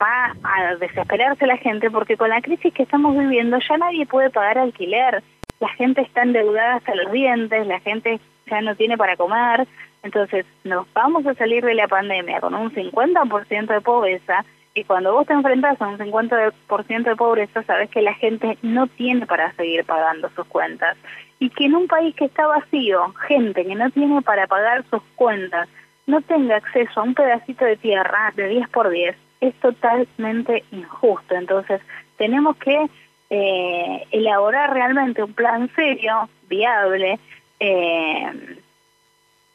va 0.00 0.34
a 0.42 0.74
desesperarse 0.76 1.46
la 1.46 1.56
gente, 1.56 1.90
porque 1.90 2.16
con 2.16 2.30
la 2.30 2.40
crisis 2.40 2.72
que 2.72 2.82
estamos 2.82 3.16
viviendo 3.16 3.58
ya 3.58 3.78
nadie 3.78 4.06
puede 4.06 4.30
pagar 4.30 4.58
alquiler, 4.58 5.22
la 5.60 5.68
gente 5.70 6.02
está 6.02 6.22
endeudada 6.22 6.76
hasta 6.76 6.94
los 6.94 7.12
dientes, 7.12 7.66
la 7.66 7.80
gente 7.80 8.20
ya 8.46 8.60
no 8.60 8.76
tiene 8.76 8.96
para 8.96 9.16
comer, 9.16 9.66
entonces, 10.06 10.46
nos 10.62 10.86
vamos 10.92 11.26
a 11.26 11.34
salir 11.34 11.64
de 11.64 11.74
la 11.74 11.88
pandemia 11.88 12.40
con 12.40 12.54
un 12.54 12.72
50% 12.72 13.66
de 13.66 13.80
pobreza 13.80 14.44
y 14.72 14.84
cuando 14.84 15.12
vos 15.12 15.26
te 15.26 15.32
enfrentas 15.32 15.82
a 15.82 15.88
un 15.88 15.98
50% 15.98 17.02
de 17.02 17.16
pobreza, 17.16 17.64
sabes 17.64 17.90
que 17.90 18.02
la 18.02 18.14
gente 18.14 18.56
no 18.62 18.86
tiene 18.86 19.26
para 19.26 19.52
seguir 19.54 19.84
pagando 19.84 20.30
sus 20.36 20.46
cuentas. 20.46 20.96
Y 21.40 21.50
que 21.50 21.64
en 21.64 21.74
un 21.74 21.88
país 21.88 22.14
que 22.14 22.26
está 22.26 22.46
vacío, 22.46 23.12
gente 23.26 23.64
que 23.64 23.74
no 23.74 23.90
tiene 23.90 24.22
para 24.22 24.46
pagar 24.46 24.84
sus 24.90 25.02
cuentas, 25.16 25.68
no 26.06 26.20
tenga 26.22 26.56
acceso 26.56 27.00
a 27.00 27.02
un 27.02 27.14
pedacito 27.14 27.64
de 27.64 27.76
tierra 27.76 28.32
de 28.36 28.48
10 28.48 28.68
por 28.68 28.90
10, 28.90 29.16
es 29.40 29.54
totalmente 29.56 30.64
injusto. 30.72 31.34
Entonces, 31.34 31.80
tenemos 32.16 32.56
que 32.56 32.88
eh, 33.30 34.06
elaborar 34.10 34.72
realmente 34.72 35.22
un 35.22 35.32
plan 35.32 35.70
serio, 35.74 36.28
viable, 36.48 37.18
eh, 37.60 38.58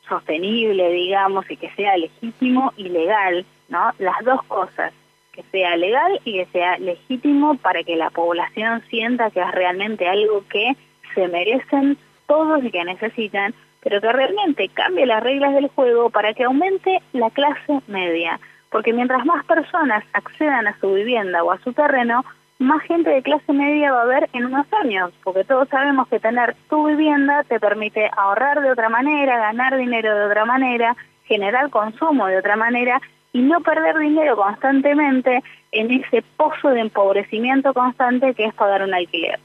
sostenible, 0.08 0.90
digamos, 0.92 1.50
y 1.50 1.58
que 1.58 1.70
sea 1.72 1.96
legítimo 1.98 2.74
y 2.76 2.90
legal, 2.90 3.46
¿no? 3.70 3.92
Las 4.00 4.24
dos 4.26 4.44
cosas, 4.44 4.94
que 5.32 5.44
sea 5.52 5.78
legal 5.78 6.20
y 6.26 6.34
que 6.34 6.46
sea 6.52 6.78
legítimo 6.78 7.56
para 7.56 7.84
que 7.84 7.96
la 7.96 8.10
población 8.10 8.84
sienta 8.90 9.32
que 9.32 9.40
es 9.40 9.52
realmente 9.52 10.08
algo 10.08 10.44
que 10.50 10.76
se 11.16 11.28
merecen 11.30 11.98
todos 12.28 12.64
y 12.64 12.72
que 12.72 12.84
necesitan, 12.84 13.54
pero 13.82 14.02
que 14.02 14.12
realmente 14.12 14.70
cambie 14.70 15.06
las 15.06 15.24
reglas 15.24 15.54
del 15.54 15.70
juego 15.70 16.10
para 16.10 16.34
que 16.34 16.44
aumente 16.44 17.02
la 17.14 17.30
clase 17.30 17.80
media, 17.88 18.40
porque 18.72 18.94
mientras 18.94 19.25
más 19.25 19.46
personas 19.46 20.04
accedan 20.13 20.68
a 20.68 20.80
su 20.80 20.94
vivienda 20.94 21.44
o 21.44 21.51
a 21.51 21.60
su 21.60 21.74
terreno, 21.74 22.25
más 22.58 22.82
gente 22.84 23.10
de 23.10 23.22
clase 23.22 23.54
media 23.54 23.92
va 23.92 24.00
a 24.00 24.04
haber 24.04 24.30
en 24.34 24.46
unos 24.46 24.66
años, 24.74 25.12
porque 25.24 25.44
todos 25.44 25.68
sabemos 25.70 26.08
que 26.08 26.20
tener 26.20 26.56
tu 26.70 26.88
vivienda 26.88 27.44
te 27.44 27.60
permite 27.60 28.10
ahorrar 28.16 28.62
de 28.62 28.72
otra 28.72 28.88
manera, 28.88 29.38
ganar 29.38 29.78
dinero 29.78 30.16
de 30.16 30.25
otra 30.25 30.46
manera, 30.46 30.96
generar 31.25 31.70
consumo 31.70 32.28
de 32.28 32.38
otra 32.38 32.56
manera 32.56 33.01
y 33.34 33.42
no 33.42 33.62
perder 33.62 33.98
dinero 33.98 34.36
constantemente 34.36 35.44
en 35.72 35.92
ese 35.92 36.24
pozo 36.38 36.70
de 36.70 36.82
empobrecimiento 36.82 37.74
constante 37.74 38.34
que 38.34 38.46
es 38.46 38.54
pagar 38.54 38.84
un 38.84 38.94
alquiler. 38.94 39.40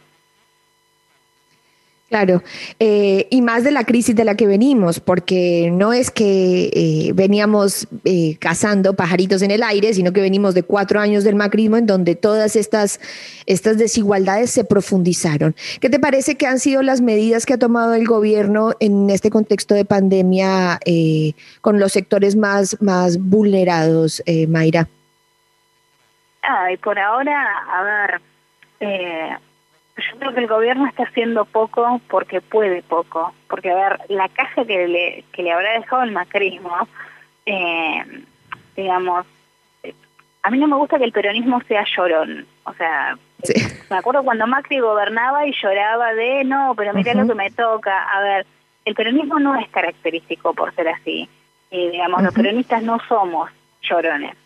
Claro, 2.08 2.44
eh, 2.78 3.26
y 3.30 3.42
más 3.42 3.64
de 3.64 3.72
la 3.72 3.82
crisis 3.82 4.14
de 4.14 4.22
la 4.22 4.36
que 4.36 4.46
venimos, 4.46 5.00
porque 5.00 5.70
no 5.72 5.92
es 5.92 6.12
que 6.12 6.70
eh, 6.72 7.10
veníamos 7.12 7.88
eh, 8.04 8.36
cazando 8.38 8.94
pajaritos 8.94 9.42
en 9.42 9.50
el 9.50 9.64
aire, 9.64 9.92
sino 9.92 10.12
que 10.12 10.20
venimos 10.20 10.54
de 10.54 10.62
cuatro 10.62 11.00
años 11.00 11.24
del 11.24 11.34
macrismo 11.34 11.78
en 11.78 11.86
donde 11.86 12.14
todas 12.14 12.54
estas, 12.54 13.00
estas 13.46 13.76
desigualdades 13.76 14.52
se 14.52 14.62
profundizaron. 14.62 15.56
¿Qué 15.80 15.90
te 15.90 15.98
parece 15.98 16.36
que 16.36 16.46
han 16.46 16.60
sido 16.60 16.80
las 16.82 17.00
medidas 17.00 17.44
que 17.44 17.54
ha 17.54 17.58
tomado 17.58 17.94
el 17.94 18.06
gobierno 18.06 18.70
en 18.78 19.10
este 19.10 19.30
contexto 19.30 19.74
de 19.74 19.84
pandemia 19.84 20.78
con 21.60 21.80
los 21.80 21.90
sectores 21.90 22.36
más, 22.36 22.80
más 22.80 23.18
vulnerados, 23.18 24.22
Mayra? 24.48 24.86
Ay, 26.42 26.76
por 26.76 27.00
ahora, 27.00 27.42
a 27.68 27.82
ver, 27.82 28.20
yo 29.96 30.18
creo 30.18 30.34
que 30.34 30.40
el 30.40 30.46
gobierno 30.46 30.86
está 30.86 31.04
haciendo 31.04 31.44
poco 31.44 32.00
porque 32.08 32.40
puede 32.40 32.82
poco. 32.82 33.34
Porque, 33.48 33.70
a 33.70 33.74
ver, 33.74 34.00
la 34.08 34.28
caja 34.28 34.64
que 34.64 34.86
le, 34.86 35.24
que 35.32 35.42
le 35.42 35.52
habrá 35.52 35.72
dejado 35.72 36.02
el 36.02 36.12
macrismo, 36.12 36.88
eh, 37.46 38.24
digamos, 38.76 39.26
a 40.42 40.50
mí 40.50 40.58
no 40.58 40.68
me 40.68 40.76
gusta 40.76 40.98
que 40.98 41.04
el 41.04 41.12
peronismo 41.12 41.60
sea 41.62 41.84
llorón. 41.96 42.46
O 42.64 42.72
sea, 42.74 43.18
me 43.90 43.96
acuerdo 43.96 44.22
cuando 44.22 44.46
Macri 44.46 44.78
gobernaba 44.78 45.46
y 45.46 45.52
lloraba 45.52 46.14
de, 46.14 46.44
no, 46.44 46.74
pero 46.76 46.94
mira 46.94 47.14
lo 47.14 47.26
que 47.26 47.34
me 47.34 47.50
toca. 47.50 48.04
A 48.04 48.20
ver, 48.20 48.46
el 48.84 48.94
peronismo 48.94 49.40
no 49.40 49.58
es 49.58 49.68
característico 49.70 50.54
por 50.54 50.74
ser 50.74 50.88
así. 50.88 51.28
Y, 51.70 51.90
digamos, 51.90 52.22
los 52.22 52.32
peronistas 52.32 52.82
no 52.82 53.00
somos 53.08 53.50
llorones. 53.82 54.36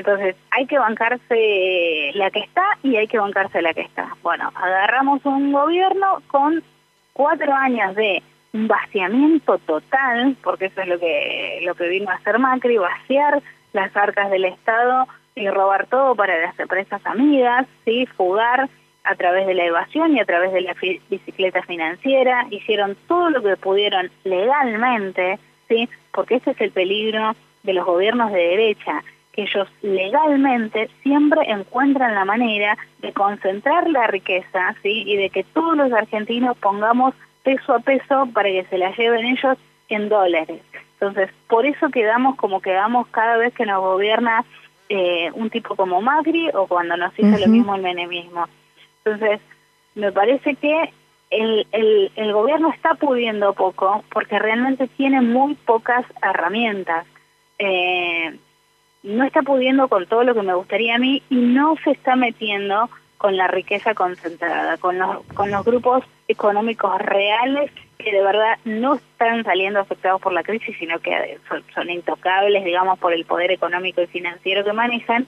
Entonces, 0.00 0.34
hay 0.50 0.66
que 0.66 0.78
bancarse 0.78 2.10
la 2.14 2.30
que 2.30 2.38
está 2.40 2.64
y 2.82 2.96
hay 2.96 3.06
que 3.06 3.18
bancarse 3.18 3.60
la 3.60 3.74
que 3.74 3.82
está. 3.82 4.16
Bueno, 4.22 4.50
agarramos 4.54 5.22
un 5.26 5.52
gobierno 5.52 6.22
con 6.28 6.62
cuatro 7.12 7.52
años 7.52 7.94
de 7.96 8.22
vaciamiento 8.54 9.58
total, 9.58 10.38
porque 10.42 10.66
eso 10.66 10.80
es 10.80 10.88
lo 10.88 10.98
que, 10.98 11.60
lo 11.66 11.74
que 11.74 11.88
vino 11.88 12.08
a 12.10 12.14
hacer 12.14 12.38
Macri, 12.38 12.78
vaciar 12.78 13.42
las 13.74 13.94
arcas 13.94 14.30
del 14.30 14.46
Estado 14.46 15.06
y 15.34 15.50
robar 15.50 15.86
todo 15.86 16.14
para 16.14 16.40
las 16.40 16.58
empresas 16.58 17.04
amigas, 17.04 17.66
¿sí? 17.84 18.06
fugar 18.16 18.70
a 19.04 19.14
través 19.16 19.46
de 19.46 19.52
la 19.52 19.66
evasión 19.66 20.16
y 20.16 20.20
a 20.20 20.24
través 20.24 20.50
de 20.54 20.62
la 20.62 20.74
bicicleta 21.10 21.60
financiera, 21.64 22.46
hicieron 22.50 22.96
todo 23.06 23.28
lo 23.28 23.42
que 23.42 23.58
pudieron 23.58 24.10
legalmente, 24.24 25.38
¿sí? 25.68 25.90
porque 26.10 26.36
ese 26.36 26.52
es 26.52 26.60
el 26.62 26.70
peligro 26.70 27.36
de 27.64 27.74
los 27.74 27.84
gobiernos 27.84 28.32
de 28.32 28.38
derecha, 28.38 29.02
ellos 29.34 29.68
legalmente 29.82 30.90
siempre 31.02 31.42
encuentran 31.50 32.14
la 32.14 32.24
manera 32.24 32.76
de 32.98 33.12
concentrar 33.12 33.88
la 33.88 34.06
riqueza, 34.06 34.74
¿sí? 34.82 35.04
Y 35.06 35.16
de 35.16 35.30
que 35.30 35.44
todos 35.44 35.76
los 35.76 35.92
argentinos 35.92 36.56
pongamos 36.58 37.14
peso 37.42 37.74
a 37.74 37.78
peso 37.80 38.28
para 38.32 38.48
que 38.48 38.66
se 38.68 38.78
la 38.78 38.94
lleven 38.96 39.26
ellos 39.26 39.56
en 39.88 40.08
dólares. 40.08 40.60
Entonces, 40.94 41.30
por 41.48 41.64
eso 41.64 41.88
quedamos 41.88 42.36
como 42.36 42.60
quedamos 42.60 43.06
cada 43.08 43.36
vez 43.36 43.54
que 43.54 43.66
nos 43.66 43.80
gobierna 43.80 44.44
eh, 44.88 45.30
un 45.34 45.48
tipo 45.48 45.76
como 45.76 46.02
Macri 46.02 46.50
o 46.52 46.66
cuando 46.66 46.96
nos 46.96 47.16
hizo 47.18 47.38
lo 47.38 47.46
mismo 47.46 47.74
el 47.74 47.82
menemismo. 47.82 48.46
Entonces, 49.04 49.40
me 49.94 50.12
parece 50.12 50.56
que 50.56 50.92
el, 51.30 51.66
el, 51.72 52.12
el 52.16 52.32
gobierno 52.32 52.70
está 52.70 52.94
pudiendo 52.94 53.54
poco 53.54 54.04
porque 54.12 54.38
realmente 54.38 54.88
tiene 54.88 55.20
muy 55.20 55.54
pocas 55.54 56.04
herramientas. 56.22 57.06
Eh, 57.58 58.36
no 59.02 59.24
está 59.24 59.42
pudiendo 59.42 59.88
con 59.88 60.06
todo 60.06 60.24
lo 60.24 60.34
que 60.34 60.42
me 60.42 60.54
gustaría 60.54 60.96
a 60.96 60.98
mí 60.98 61.22
y 61.30 61.36
no 61.36 61.76
se 61.84 61.92
está 61.92 62.16
metiendo 62.16 62.90
con 63.18 63.36
la 63.36 63.48
riqueza 63.48 63.94
concentrada, 63.94 64.78
con 64.78 64.98
los, 64.98 65.22
con 65.34 65.50
los 65.50 65.64
grupos 65.64 66.04
económicos 66.26 66.98
reales 67.00 67.70
que 67.98 68.12
de 68.12 68.22
verdad 68.22 68.58
no 68.64 68.94
están 68.94 69.44
saliendo 69.44 69.80
afectados 69.80 70.20
por 70.20 70.32
la 70.32 70.42
crisis, 70.42 70.74
sino 70.78 70.98
que 71.00 71.38
son, 71.74 71.90
intocables, 71.90 72.64
digamos, 72.64 72.98
por 72.98 73.12
el 73.12 73.24
poder 73.24 73.50
económico 73.50 74.00
y 74.00 74.06
financiero 74.06 74.64
que 74.64 74.72
manejan, 74.72 75.26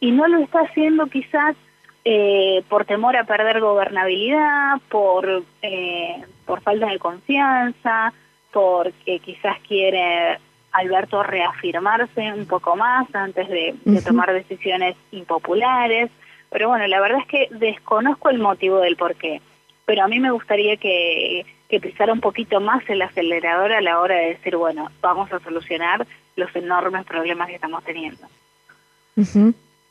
y 0.00 0.12
no 0.12 0.26
lo 0.28 0.38
está 0.38 0.60
haciendo 0.60 1.06
quizás 1.06 1.56
eh, 2.04 2.62
por 2.68 2.84
temor 2.84 3.16
a 3.16 3.24
perder 3.24 3.60
gobernabilidad, 3.60 4.80
por, 4.88 5.42
eh, 5.62 6.22
por 6.46 6.60
falta 6.62 6.86
de 6.86 6.98
confianza, 6.98 8.12
porque 8.52 9.18
quizás 9.20 9.58
quiere 9.66 10.38
Alberto 10.72 11.22
reafirmarse 11.22 12.32
un 12.32 12.46
poco 12.46 12.76
más 12.76 13.06
antes 13.14 13.48
de, 13.48 13.74
tomar 14.04 14.32
decisiones 14.32 14.96
impopulares. 15.10 16.10
Pero 16.50 16.68
bueno, 16.68 16.86
la 16.86 17.00
verdad 17.00 17.20
es 17.20 17.26
que 17.26 17.48
desconozco 17.54 18.30
el 18.30 18.38
motivo 18.38 18.80
del 18.80 18.96
por 18.96 19.14
qué. 19.16 19.40
Pero 19.84 20.04
a 20.04 20.08
mí 20.08 20.20
me 20.20 20.30
gustaría 20.30 20.76
que, 20.76 21.44
que 21.68 21.80
pisara 21.80 22.12
un 22.12 22.20
poquito 22.20 22.60
más 22.60 22.88
el 22.88 23.02
acelerador 23.02 23.72
a 23.72 23.80
la 23.80 24.00
hora 24.00 24.16
de 24.16 24.28
decir, 24.30 24.56
bueno, 24.56 24.90
vamos 25.00 25.32
a 25.32 25.40
solucionar 25.40 26.06
los 26.36 26.54
enormes 26.54 27.04
problemas 27.04 27.48
que 27.48 27.54
estamos 27.54 27.82
teniendo. 27.84 28.26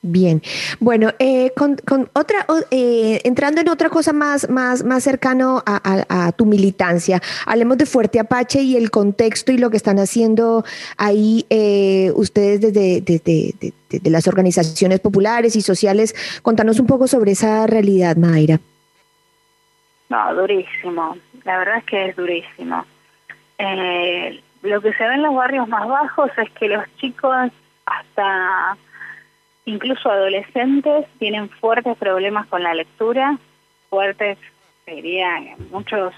Bien, 0.03 0.41
bueno, 0.79 1.12
eh, 1.20 1.51
con, 1.55 1.77
otra, 2.13 2.48
eh, 2.72 3.22
entrando 3.24 3.62
en 3.62 3.70
otra 3.70 3.89
cosa 3.89 4.13
más, 4.13 4.50
más, 4.50 4.84
más 4.84 5.03
cercano 5.03 5.62
a, 5.63 6.31
tu 6.31 6.48
militancia, 6.48 7.22
hablemos 7.46 7.77
de 7.77 7.86
Fuerte 7.86 8.20
Apache 8.20 8.63
y 8.63 8.77
el 8.77 8.89
contexto 8.89 9.51
y 9.51 9.60
lo 9.60 9.70
que 9.70 9.77
están 9.77 10.00
haciendo 10.00 10.65
ahí 10.98 11.46
eh, 11.51 12.12
ustedes 12.15 12.62
desde, 12.62 13.01
desde, 13.01 14.10
las 14.10 14.27
organizaciones 14.27 15.00
populares 15.00 15.55
y 15.55 15.62
sociales. 15.62 16.15
Contanos 16.41 16.79
un 16.79 16.88
poco 16.88 17.08
sobre 17.08 17.34
esa 17.34 17.67
realidad, 17.67 18.15
Mayra. 18.15 18.60
No, 20.10 20.34
durísimo, 20.34 21.15
la 21.43 21.60
verdad 21.60 21.77
es 21.77 21.84
que 21.86 22.10
es 22.10 22.15
durísimo. 22.15 22.86
Eh, 23.60 24.41
lo 24.63 24.81
que 24.81 24.93
se 24.93 25.03
ve 25.03 25.13
en 25.13 25.22
los 25.22 25.36
barrios 25.36 25.67
más 25.67 25.88
bajos 25.88 26.31
es 26.38 26.50
que 26.53 26.70
los 26.70 26.86
chicos 26.98 27.51
hasta 27.86 28.77
incluso 29.65 30.10
adolescentes 30.10 31.06
tienen 31.20 31.50
fuertes 31.50 31.98
problemas 31.98 32.48
con 32.48 32.63
la 32.63 32.74
lectura, 32.74 33.38
fuertes, 33.89 34.38
diría, 34.88 35.56
muchos 35.72 36.13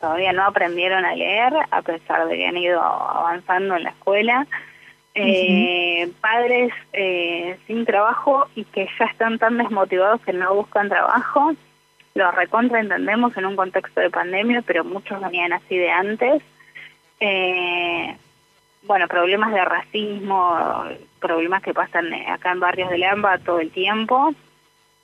todavía 0.00 0.32
no 0.32 0.44
aprendieron 0.44 1.04
a 1.04 1.14
leer 1.14 1.52
a 1.70 1.82
pesar 1.82 2.26
de 2.28 2.36
que 2.36 2.46
han 2.46 2.56
ido 2.56 2.80
avanzando 2.80 3.76
en 3.76 3.84
la 3.84 3.90
escuela. 3.90 4.46
Eh, 5.20 6.12
padres 6.20 6.72
eh, 6.92 7.58
sin 7.66 7.84
trabajo 7.84 8.46
y 8.54 8.62
que 8.64 8.88
ya 9.00 9.06
están 9.06 9.38
tan 9.40 9.58
desmotivados 9.58 10.20
que 10.20 10.32
no 10.32 10.54
buscan 10.54 10.88
trabajo. 10.88 11.54
Los 12.14 12.34
recontra 12.36 12.78
entendemos 12.78 13.36
en 13.36 13.46
un 13.46 13.56
contexto 13.56 14.00
de 14.00 14.10
pandemia, 14.10 14.62
pero 14.62 14.84
muchos 14.84 15.20
venían 15.20 15.52
así 15.52 15.76
de 15.76 15.90
antes. 15.90 16.42
Eh, 17.18 18.16
bueno, 18.82 19.08
problemas 19.08 19.52
de 19.52 19.64
racismo, 19.64 20.84
problemas 21.20 21.62
que 21.62 21.74
pasan 21.74 22.12
acá 22.28 22.52
en 22.52 22.60
barrios 22.60 22.90
de 22.90 22.98
Lamba 22.98 23.38
todo 23.38 23.60
el 23.60 23.70
tiempo, 23.70 24.34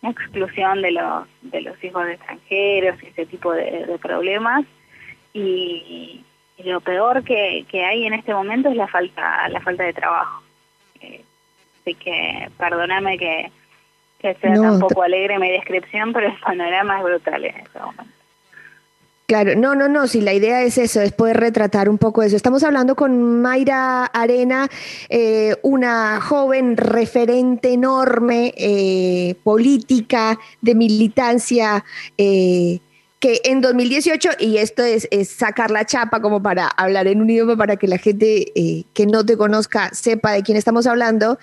exclusión 0.03 0.83
de 0.83 0.93
los 0.93 1.27
de 1.43 1.61
los 1.63 1.83
hijos 1.83 2.05
de 2.05 2.15
extranjeros 2.15 3.03
y 3.03 3.07
ese 3.07 3.27
tipo 3.27 3.53
de, 3.53 3.99
problemas 4.01 4.65
y, 5.33 6.25
lo 6.59 6.81
peor 6.81 7.25
que, 7.25 7.67
que, 7.69 7.85
hay 7.85 8.07
en 8.07 8.15
este 8.15 8.33
momento 8.33 8.69
es 8.69 8.77
la 8.77 8.87
falta 8.87 9.49
la 9.49 9.61
falta 9.61 9.83
de 9.83 9.93
trabajo. 9.93 10.43
Eh, 11.01 11.23
así 11.81 11.95
que 11.95 12.49
perdóname 12.57 13.19
que, 13.19 13.51
que 14.19 14.35
sea 14.35 14.55
tan 14.55 14.79
poco 14.79 15.03
alegre 15.03 15.39
mi 15.39 15.51
descripción, 15.51 16.13
pero 16.13 16.29
el 16.29 16.39
panorama 16.39 16.99
es 16.99 17.05
brutal 17.05 17.45
en 17.45 17.57
este 17.57 17.79
momento. 17.79 18.24
Claro, 19.35 19.57
no, 19.57 19.75
no, 19.75 19.89
no, 19.89 20.07
si 20.07 20.21
la 20.21 20.33
idea 20.33 20.63
es 20.63 20.79
eso, 20.79 21.01
es 21.01 21.11
poder 21.11 21.39
retratar 21.39 21.89
un 21.89 21.99
poco 21.99 22.23
eso. 22.23 22.37
Estamos 22.37 22.63
hablando 22.63 22.95
con 22.95 23.43
Mayra 23.43 24.05
Arena, 24.05 24.69
eh, 25.09 25.57
una 25.63 26.21
joven 26.21 26.77
referente 26.77 27.73
enorme, 27.73 28.55
eh, 28.57 29.35
política, 29.43 30.39
de 30.61 30.77
militancia, 30.77 31.85
eh, 32.17 32.79
que 33.19 33.41
en 33.43 33.61
2018, 33.61 34.31
y 34.39 34.59
esto 34.59 34.85
es, 34.85 35.09
sacar 35.29 35.73
la 35.73 35.85
chapa 35.85 36.23
como 36.23 36.41
para 36.41 36.69
hablar 36.69 37.09
en 37.09 37.21
un 37.21 37.29
idioma 37.29 37.57
para 37.57 37.75
que 37.75 37.89
la 37.89 37.99
gente 37.99 38.53
que 38.93 39.07
no 39.07 39.27
te 39.27 39.37
conozca 39.37 39.91
sepa 39.93 40.31
de 40.31 40.45
quién 40.45 40.57
estamos 40.57 40.87
hablando, 40.87 41.41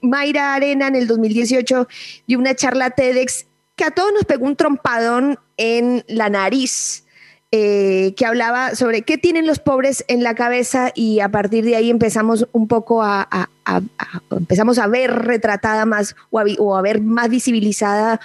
Mayra 0.00 0.54
Arena 0.54 0.86
en 0.86 0.94
el 0.94 1.08
2018 1.08 1.88
dio 2.28 2.38
una 2.38 2.54
charla 2.54 2.90
TEDx 2.90 3.46
que 3.76 3.84
a 3.84 3.90
todos 3.90 4.12
nos 4.12 4.24
pegó 4.24 4.46
un 4.46 4.56
trompadón 4.56 5.38
en 5.56 6.04
la 6.08 6.28
nariz, 6.28 7.04
eh, 7.50 8.14
que 8.16 8.26
hablaba 8.26 8.74
sobre 8.74 9.02
qué 9.02 9.16
tienen 9.16 9.46
los 9.46 9.60
pobres 9.60 10.04
en 10.08 10.24
la 10.24 10.34
cabeza 10.34 10.90
y 10.94 11.20
a 11.20 11.28
partir 11.28 11.64
de 11.64 11.76
ahí 11.76 11.88
empezamos 11.88 12.48
un 12.52 12.66
poco 12.66 13.02
a, 13.02 13.48
empezamos 14.30 14.78
a 14.78 14.88
ver 14.88 15.12
retratada 15.12 15.86
más 15.86 16.16
o 16.30 16.76
a 16.76 16.82
ver 16.82 17.00
más 17.00 17.28
visibilizada 17.28 18.20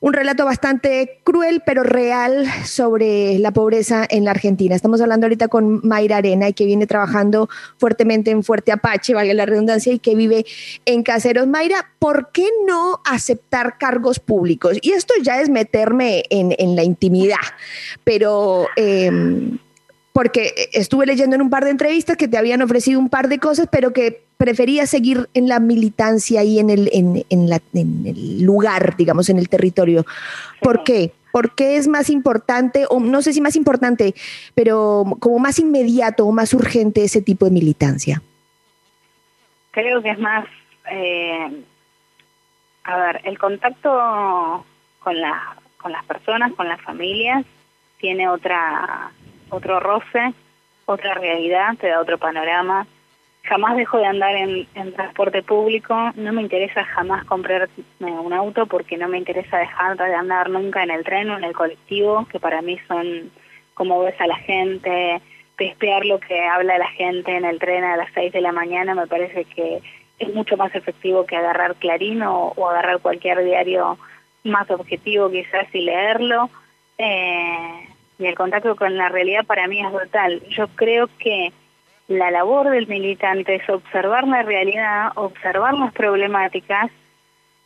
un 0.00 0.12
relato 0.12 0.44
bastante 0.44 1.20
cruel 1.24 1.62
pero 1.66 1.82
real 1.82 2.46
sobre 2.64 3.38
la 3.38 3.50
pobreza 3.50 4.06
en 4.08 4.24
la 4.24 4.30
Argentina. 4.30 4.76
Estamos 4.76 5.00
hablando 5.00 5.26
ahorita 5.26 5.48
con 5.48 5.80
Mayra 5.82 6.18
Arena, 6.18 6.52
que 6.52 6.66
viene 6.66 6.86
trabajando 6.86 7.48
fuertemente 7.78 8.30
en 8.30 8.44
Fuerte 8.44 8.70
Apache, 8.70 9.14
valga 9.14 9.34
la 9.34 9.46
redundancia, 9.46 9.92
y 9.92 9.98
que 9.98 10.14
vive 10.14 10.46
en 10.84 11.02
Caseros. 11.02 11.48
Mayra, 11.48 11.90
¿por 11.98 12.30
qué 12.30 12.46
no 12.66 13.00
aceptar 13.04 13.76
cargos 13.78 14.20
públicos? 14.20 14.78
Y 14.82 14.92
esto 14.92 15.14
ya 15.20 15.40
es 15.40 15.48
meterme 15.48 16.22
en, 16.30 16.76
la 16.76 16.84
intimidad, 16.84 17.36
pero... 18.04 18.68
Em, 18.76 19.58
porque 20.18 20.52
estuve 20.72 21.06
leyendo 21.06 21.36
en 21.36 21.42
un 21.42 21.48
par 21.48 21.62
de 21.62 21.70
entrevistas 21.70 22.16
que 22.16 22.26
te 22.26 22.36
habían 22.36 22.60
ofrecido 22.60 22.98
un 22.98 23.08
par 23.08 23.28
de 23.28 23.38
cosas, 23.38 23.68
pero 23.70 23.92
que 23.92 24.24
prefería 24.36 24.84
seguir 24.84 25.28
en 25.32 25.46
la 25.46 25.60
militancia 25.60 26.42
y 26.42 26.58
en 26.58 26.70
el, 26.70 26.90
en, 26.92 27.24
el 27.72 28.42
lugar, 28.42 28.96
digamos, 28.96 29.28
en 29.28 29.38
el 29.38 29.48
territorio. 29.48 30.04
¿Por 30.60 30.82
qué? 30.82 31.12
¿Por 31.30 31.54
qué 31.54 31.76
es 31.76 31.86
más 31.86 32.10
importante, 32.10 32.84
o 32.90 32.98
no 32.98 33.22
sé 33.22 33.32
si 33.32 33.40
más 33.40 33.54
importante, 33.54 34.16
pero 34.56 35.04
como 35.20 35.38
más 35.38 35.60
inmediato 35.60 36.26
o 36.26 36.32
más 36.32 36.52
urgente 36.52 37.04
ese 37.04 37.22
tipo 37.22 37.44
de 37.44 37.52
militancia? 37.52 38.20
Creo 39.70 40.02
que 40.02 40.10
es 40.10 40.18
más, 40.18 40.46
eh, 40.90 41.62
a 42.82 42.96
ver, 42.96 43.20
el 43.22 43.38
contacto 43.38 44.64
con, 44.98 45.20
la, 45.20 45.56
con 45.80 45.92
las 45.92 46.04
personas, 46.06 46.52
con 46.54 46.66
las 46.66 46.82
familias, 46.82 47.46
tiene 48.00 48.28
otra 48.28 49.12
otro 49.50 49.80
roce, 49.80 50.32
otra 50.86 51.14
realidad, 51.14 51.76
te 51.78 51.88
da 51.88 52.00
otro 52.00 52.18
panorama. 52.18 52.86
Jamás 53.44 53.76
dejo 53.76 53.98
de 53.98 54.06
andar 54.06 54.34
en, 54.34 54.66
transporte 54.92 55.42
público, 55.42 55.94
no 56.16 56.32
me 56.32 56.42
interesa 56.42 56.84
jamás 56.84 57.24
comprar 57.24 57.68
un 58.00 58.32
auto 58.32 58.66
porque 58.66 58.96
no 58.96 59.08
me 59.08 59.18
interesa 59.18 59.58
dejar 59.58 59.96
de 59.96 60.14
andar 60.14 60.50
nunca 60.50 60.82
en 60.82 60.90
el 60.90 61.04
tren 61.04 61.30
o 61.30 61.38
en 61.38 61.44
el 61.44 61.54
colectivo, 61.54 62.26
que 62.30 62.40
para 62.40 62.60
mí 62.62 62.78
son 62.88 63.30
como 63.74 64.00
ves 64.00 64.20
a 64.20 64.26
la 64.26 64.36
gente, 64.36 65.22
pespear 65.56 66.04
lo 66.04 66.18
que 66.18 66.44
habla 66.46 66.78
la 66.78 66.88
gente 66.88 67.36
en 67.36 67.44
el 67.44 67.58
tren 67.58 67.84
a 67.84 67.96
las 67.96 68.10
6 68.12 68.32
de 68.32 68.40
la 68.40 68.52
mañana, 68.52 68.94
me 68.94 69.06
parece 69.06 69.44
que 69.44 69.80
es 70.18 70.34
mucho 70.34 70.56
más 70.56 70.74
efectivo 70.74 71.24
que 71.24 71.36
agarrar 71.36 71.76
Clarín 71.76 72.22
o, 72.22 72.52
o 72.56 72.68
agarrar 72.68 73.00
cualquier 73.00 73.44
diario 73.44 73.98
más 74.44 74.70
objetivo 74.70 75.30
quizás 75.30 75.72
y 75.72 75.80
leerlo. 75.80 76.50
Eh, 76.96 77.87
y 78.18 78.26
el 78.26 78.34
contacto 78.34 78.74
con 78.76 78.96
la 78.96 79.08
realidad 79.08 79.46
para 79.46 79.68
mí 79.68 79.80
es 79.80 79.92
brutal. 79.92 80.42
Yo 80.50 80.66
creo 80.68 81.08
que 81.18 81.52
la 82.08 82.30
labor 82.30 82.70
del 82.70 82.86
militante 82.86 83.56
es 83.56 83.68
observar 83.68 84.26
la 84.26 84.42
realidad, 84.42 85.12
observar 85.14 85.74
las 85.74 85.92
problemáticas, 85.92 86.90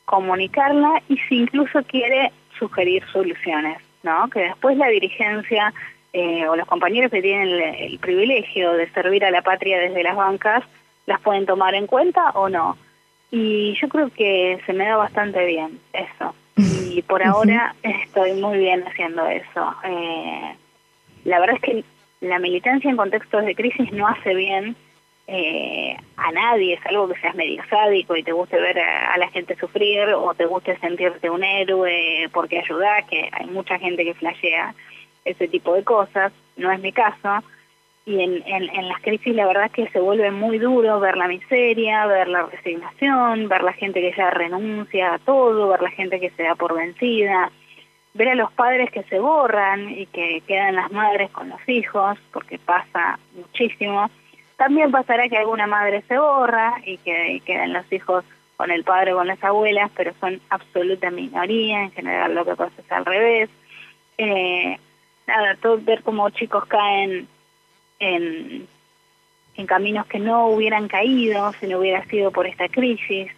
comunicarla 0.04 1.02
y 1.08 1.16
si 1.28 1.38
incluso 1.42 1.82
quiere 1.84 2.32
sugerir 2.58 3.02
soluciones, 3.12 3.78
¿no? 4.02 4.28
Que 4.28 4.40
después 4.40 4.76
la 4.76 4.88
dirigencia 4.88 5.72
eh, 6.12 6.46
o 6.46 6.56
los 6.56 6.66
compañeros 6.66 7.10
que 7.10 7.22
tienen 7.22 7.48
el, 7.48 7.98
privilegio 7.98 8.72
de 8.72 8.90
servir 8.90 9.24
a 9.24 9.30
la 9.30 9.42
patria 9.42 9.78
desde 9.78 10.02
las 10.02 10.16
bancas 10.16 10.64
las 11.06 11.20
pueden 11.20 11.46
tomar 11.46 11.74
en 11.74 11.86
cuenta 11.86 12.30
o 12.30 12.48
no. 12.48 12.76
Y 13.30 13.74
yo 13.80 13.88
creo 13.88 14.10
que 14.10 14.60
se 14.66 14.72
me 14.74 14.84
da 14.84 14.96
bastante 14.96 15.46
bien 15.46 15.80
eso 15.94 16.34
y 16.94 17.02
por 17.02 17.22
ahora 17.22 17.74
estoy 17.82 18.34
muy 18.34 18.58
bien 18.58 18.84
haciendo 18.86 19.26
eso. 19.26 19.74
Eh, 19.84 20.54
la 21.24 21.40
verdad 21.40 21.56
es 21.56 21.62
que 21.62 21.84
la 22.20 22.38
militancia 22.38 22.90
en 22.90 22.96
contextos 22.96 23.44
de 23.44 23.54
crisis 23.54 23.92
no 23.92 24.06
hace 24.06 24.34
bien 24.34 24.76
eh, 25.26 25.96
a 26.16 26.32
nadie, 26.32 26.74
es 26.74 26.86
algo 26.86 27.08
que 27.08 27.20
seas 27.20 27.34
medio 27.34 27.62
sádico 27.70 28.16
y 28.16 28.22
te 28.22 28.32
guste 28.32 28.60
ver 28.60 28.78
a, 28.78 29.16
la 29.16 29.28
gente 29.28 29.56
sufrir 29.56 30.08
o 30.14 30.34
te 30.34 30.46
guste 30.46 30.76
sentirte 30.78 31.30
un 31.30 31.42
héroe 31.42 32.28
porque 32.32 32.58
ayudas, 32.58 33.04
que 33.08 33.28
hay 33.32 33.46
mucha 33.46 33.78
gente 33.78 34.04
que 34.04 34.14
flashea 34.14 34.74
ese 35.24 35.48
tipo 35.48 35.74
de 35.74 35.84
cosas, 35.84 36.32
no 36.56 36.70
es 36.70 36.80
mi 36.80 36.92
caso 36.92 37.42
y 38.04 38.20
en, 38.20 38.42
en, 38.46 38.88
las 38.88 39.00
crisis 39.00 39.34
la 39.34 39.46
verdad 39.46 39.66
es 39.66 39.72
que 39.72 39.88
se 39.90 40.00
vuelve 40.00 40.30
muy 40.32 40.58
duro 40.58 40.98
ver 40.98 41.16
la 41.16 41.28
miseria, 41.28 42.06
ver 42.06 42.26
la 42.26 42.46
resignación, 42.46 43.48
ver 43.48 43.62
la 43.62 43.72
gente 43.72 44.00
que 44.00 44.12
ya 44.16 44.30
renuncia 44.30 45.14
a 45.14 45.18
todo, 45.20 45.68
ver 45.68 45.82
la 45.82 45.90
gente 45.90 46.18
que 46.18 46.30
se 46.30 46.42
da 46.42 46.56
por 46.56 46.74
vencida, 46.74 47.52
ver 48.14 48.30
a 48.30 48.34
los 48.34 48.52
padres 48.52 48.90
que 48.90 49.04
se 49.04 49.20
borran 49.20 49.88
y 49.90 50.06
que 50.06 50.42
quedan 50.46 50.74
las 50.74 50.90
madres 50.90 51.30
con 51.30 51.48
los 51.48 51.60
hijos, 51.68 52.18
porque 52.32 52.58
pasa 52.58 53.20
muchísimo. 53.36 54.10
También 54.56 54.90
pasará 54.90 55.28
que 55.28 55.38
alguna 55.38 55.68
madre 55.68 56.02
se 56.08 56.18
borra 56.18 56.74
y 56.84 56.98
que 56.98 57.40
quedan 57.44 57.72
los 57.72 57.90
hijos 57.92 58.24
con 58.56 58.70
el 58.70 58.84
padre 58.84 59.12
o 59.12 59.16
con 59.16 59.28
las 59.28 59.42
abuelas, 59.42 59.90
pero 59.96 60.12
son 60.20 60.40
absoluta 60.50 61.10
minoría, 61.10 61.84
en 61.84 61.92
general 61.92 62.34
lo 62.34 62.44
que 62.44 62.56
pasa 62.56 62.74
es 62.78 62.92
al 62.92 63.04
revés. 63.04 63.48
Eh, 64.18 64.76
nada, 65.26 65.56
todo, 65.62 65.78
ver 65.80 66.02
cómo 66.02 66.28
chicos 66.30 66.66
caen 66.66 67.28
en, 68.02 68.66
en 69.56 69.66
caminos 69.66 70.06
que 70.06 70.18
no 70.18 70.48
hubieran 70.48 70.88
caído 70.88 71.52
si 71.60 71.68
no 71.68 71.78
hubiera 71.78 72.04
sido 72.06 72.32
por 72.32 72.46
esta 72.46 72.68
crisis 72.68 73.30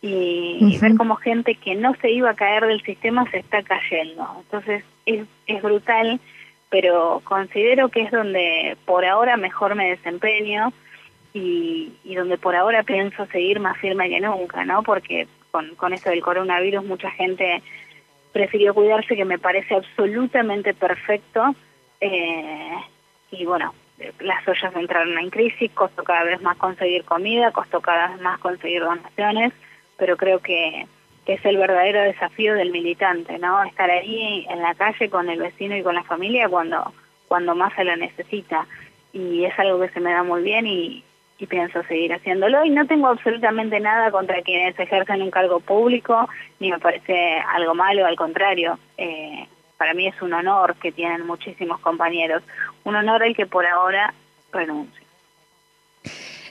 y, 0.00 0.78
ver 0.80 0.96
cómo 0.96 1.16
gente 1.16 1.54
que 1.54 1.74
no 1.74 1.94
se 1.96 2.10
iba 2.10 2.30
a 2.30 2.34
caer 2.34 2.66
del 2.66 2.82
sistema 2.82 3.28
se 3.30 3.38
está 3.38 3.62
cayendo. 3.62 4.26
Entonces 4.40 4.84
es, 5.06 5.26
es 5.46 5.62
brutal, 5.62 6.20
pero 6.70 7.20
considero 7.24 7.88
que 7.88 8.02
es 8.02 8.10
donde 8.10 8.76
por 8.84 9.04
ahora 9.04 9.36
mejor 9.36 9.74
me 9.74 9.90
desempeño 9.90 10.72
y, 11.32 11.92
y 12.04 12.14
donde 12.14 12.36
por 12.38 12.56
ahora 12.56 12.82
pienso 12.82 13.26
seguir 13.26 13.60
más 13.60 13.78
firme 13.78 14.08
que 14.08 14.20
nunca, 14.20 14.64
¿no? 14.64 14.82
Porque 14.82 15.28
con, 15.50 15.74
con 15.76 15.92
esto 15.92 16.10
del 16.10 16.22
coronavirus 16.22 16.84
mucha 16.84 17.10
gente 17.10 17.62
prefirió 18.32 18.74
cuidarse, 18.74 19.16
que 19.16 19.24
me 19.24 19.38
parece 19.38 19.74
absolutamente 19.74 20.74
perfecto. 20.74 21.54
Eh, 22.00 22.76
y 23.30 23.44
bueno, 23.44 23.72
las 24.20 24.46
ollas 24.46 24.74
entraron 24.76 25.18
en 25.18 25.30
crisis, 25.30 25.70
costó 25.72 26.04
cada 26.04 26.24
vez 26.24 26.40
más 26.42 26.56
conseguir 26.56 27.04
comida, 27.04 27.52
costó 27.52 27.80
cada 27.80 28.08
vez 28.08 28.20
más 28.20 28.38
conseguir 28.40 28.82
donaciones, 28.82 29.52
pero 29.96 30.16
creo 30.16 30.40
que 30.40 30.86
que 31.24 31.34
es 31.34 31.44
el 31.44 31.56
verdadero 31.56 32.02
desafío 32.02 32.54
del 32.54 32.72
militante, 32.72 33.38
¿no? 33.38 33.62
Estar 33.62 33.90
ahí 33.90 34.44
en 34.48 34.60
la 34.60 34.74
calle 34.74 35.08
con 35.08 35.28
el 35.28 35.38
vecino 35.38 35.76
y 35.76 35.82
con 35.82 35.94
la 35.94 36.02
familia 36.02 36.48
cuando, 36.48 36.92
cuando 37.28 37.54
más 37.54 37.72
se 37.74 37.84
lo 37.84 37.94
necesita. 37.96 38.66
Y 39.12 39.44
es 39.44 39.56
algo 39.58 39.80
que 39.80 39.90
se 39.90 40.00
me 40.00 40.12
da 40.12 40.22
muy 40.22 40.42
bien 40.42 40.66
y, 40.66 41.04
y 41.38 41.46
pienso 41.46 41.82
seguir 41.84 42.12
haciéndolo. 42.12 42.64
Y 42.64 42.70
no 42.70 42.86
tengo 42.86 43.06
absolutamente 43.06 43.78
nada 43.78 44.10
contra 44.10 44.42
quienes 44.42 44.78
ejercen 44.78 45.22
un 45.22 45.30
cargo 45.30 45.60
público, 45.60 46.28
ni 46.58 46.70
me 46.70 46.80
parece 46.80 47.38
algo 47.54 47.74
malo, 47.74 48.04
al 48.04 48.16
contrario. 48.16 48.78
Eh, 48.96 49.46
para 49.76 49.94
mí 49.94 50.08
es 50.08 50.20
un 50.22 50.32
honor 50.32 50.74
que 50.76 50.90
tienen 50.90 51.26
muchísimos 51.26 51.78
compañeros. 51.80 52.42
Un 52.84 52.96
honor 52.96 53.22
el 53.22 53.36
que 53.36 53.46
por 53.46 53.66
ahora 53.66 54.12
renuncie. 54.52 55.02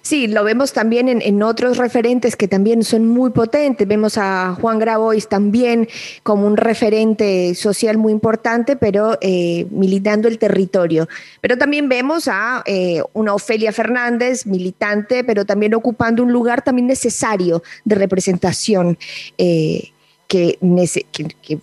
Sí, 0.04 0.28
lo 0.28 0.44
vemos 0.44 0.74
también 0.74 1.08
en, 1.08 1.44
otros 1.44 1.78
referentes 1.78 2.36
que 2.36 2.48
también 2.48 2.84
son 2.84 3.08
muy 3.08 3.30
potentes. 3.30 3.88
Vemos 3.88 4.18
a 4.18 4.58
Juan 4.60 4.80
Grabois 4.80 5.30
también 5.30 5.88
como 6.24 6.48
un 6.48 6.58
referente 6.58 7.54
social 7.54 8.00
muy 8.00 8.12
importante, 8.12 8.76
pero 8.76 9.20
eh, 9.22 9.68
militando 9.70 10.28
el 10.28 10.40
territorio. 10.40 11.08
Pero 11.40 11.56
también 11.56 11.88
vemos 11.88 12.28
a 12.28 12.64
eh, 12.66 13.04
una 13.14 13.36
Ofelia 13.36 13.72
Fernández, 13.72 14.48
militante, 14.48 15.24
pero 15.24 15.46
también 15.46 15.76
ocupando 15.76 16.24
un 16.24 16.34
lugar 16.34 16.64
también 16.64 16.88
necesario 16.88 17.62
de 17.86 17.96
representación 17.96 18.98
eh, 19.38 19.92
que, 20.28 20.58
que 21.42 21.60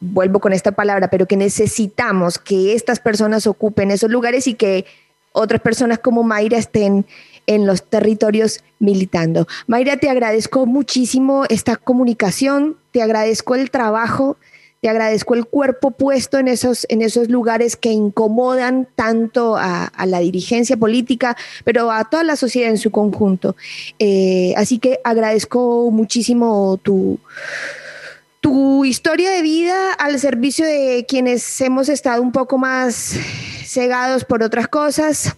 vuelvo 0.00 0.40
con 0.40 0.52
esta 0.52 0.72
palabra, 0.72 1.08
pero 1.08 1.26
que 1.26 1.36
necesitamos 1.36 2.38
que 2.38 2.74
estas 2.74 3.00
personas 3.00 3.46
ocupen 3.46 3.90
esos 3.90 4.10
lugares 4.10 4.46
y 4.46 4.54
que 4.54 4.84
otras 5.32 5.60
personas 5.60 5.98
como 5.98 6.22
Mayra 6.22 6.58
estén 6.58 7.06
en 7.46 7.66
los 7.66 7.82
territorios 7.82 8.62
militando. 8.78 9.46
Mayra, 9.66 9.96
te 9.96 10.10
agradezco 10.10 10.66
muchísimo 10.66 11.44
esta 11.48 11.76
comunicación, 11.76 12.76
te 12.92 13.02
agradezco 13.02 13.54
el 13.54 13.70
trabajo, 13.70 14.36
te 14.80 14.88
agradezco 14.88 15.34
el 15.34 15.46
cuerpo 15.46 15.90
puesto 15.90 16.38
en 16.38 16.46
esos, 16.46 16.86
en 16.88 17.02
esos 17.02 17.28
lugares 17.28 17.76
que 17.76 17.90
incomodan 17.90 18.86
tanto 18.94 19.56
a, 19.56 19.90
la 20.06 20.20
dirigencia 20.20 20.76
política, 20.76 21.36
pero 21.64 21.90
a 21.90 22.04
toda 22.04 22.22
la 22.22 22.36
sociedad 22.36 22.70
en 22.70 22.78
su 22.78 22.90
conjunto. 22.90 23.56
Eh, 23.98 24.54
así 24.56 24.78
que 24.78 25.00
agradezco 25.02 25.90
muchísimo 25.90 26.78
tu, 26.82 27.18
tu 28.40 28.84
historia 28.84 29.30
de 29.30 29.42
vida 29.42 29.92
al 29.94 30.18
servicio 30.18 30.64
de 30.64 31.04
quienes 31.08 31.60
hemos 31.60 31.88
estado 31.88 32.22
un 32.22 32.32
poco 32.32 32.58
más 32.58 33.18
cegados 33.64 34.24
por 34.24 34.42
otras 34.42 34.68
cosas 34.68 35.36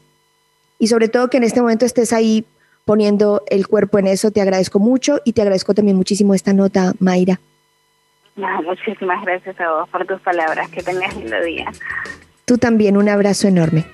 y 0.79 0.87
sobre 0.89 1.09
todo 1.09 1.29
que 1.29 1.37
en 1.39 1.45
este 1.45 1.61
momento 1.61 1.85
estés 1.85 2.13
ahí 2.13 2.45
poniendo 2.85 3.43
el 3.49 3.67
cuerpo 3.67 3.99
en 3.99 4.07
eso. 4.07 4.31
Te 4.31 4.41
agradezco 4.41 4.79
mucho 4.79 5.21
y 5.25 5.33
te 5.33 5.43
agradezco 5.43 5.75
también 5.75 5.97
muchísimo 5.97 6.35
esta 6.35 6.53
nota, 6.53 6.93
Mayra. 6.99 7.39
muchísimas 8.65 9.23
gracias 9.25 9.61
a 9.61 9.71
vos 9.71 9.89
por 9.89 10.07
tus 10.07 10.21
palabras. 10.23 10.71
Que 10.71 10.83
tengas 10.83 11.15
lindo 11.17 11.41
día. 11.43 11.71
Tú 12.45 12.59
también, 12.59 12.97
un 12.97 13.09
abrazo 13.09 13.49
enorme. 13.49 13.85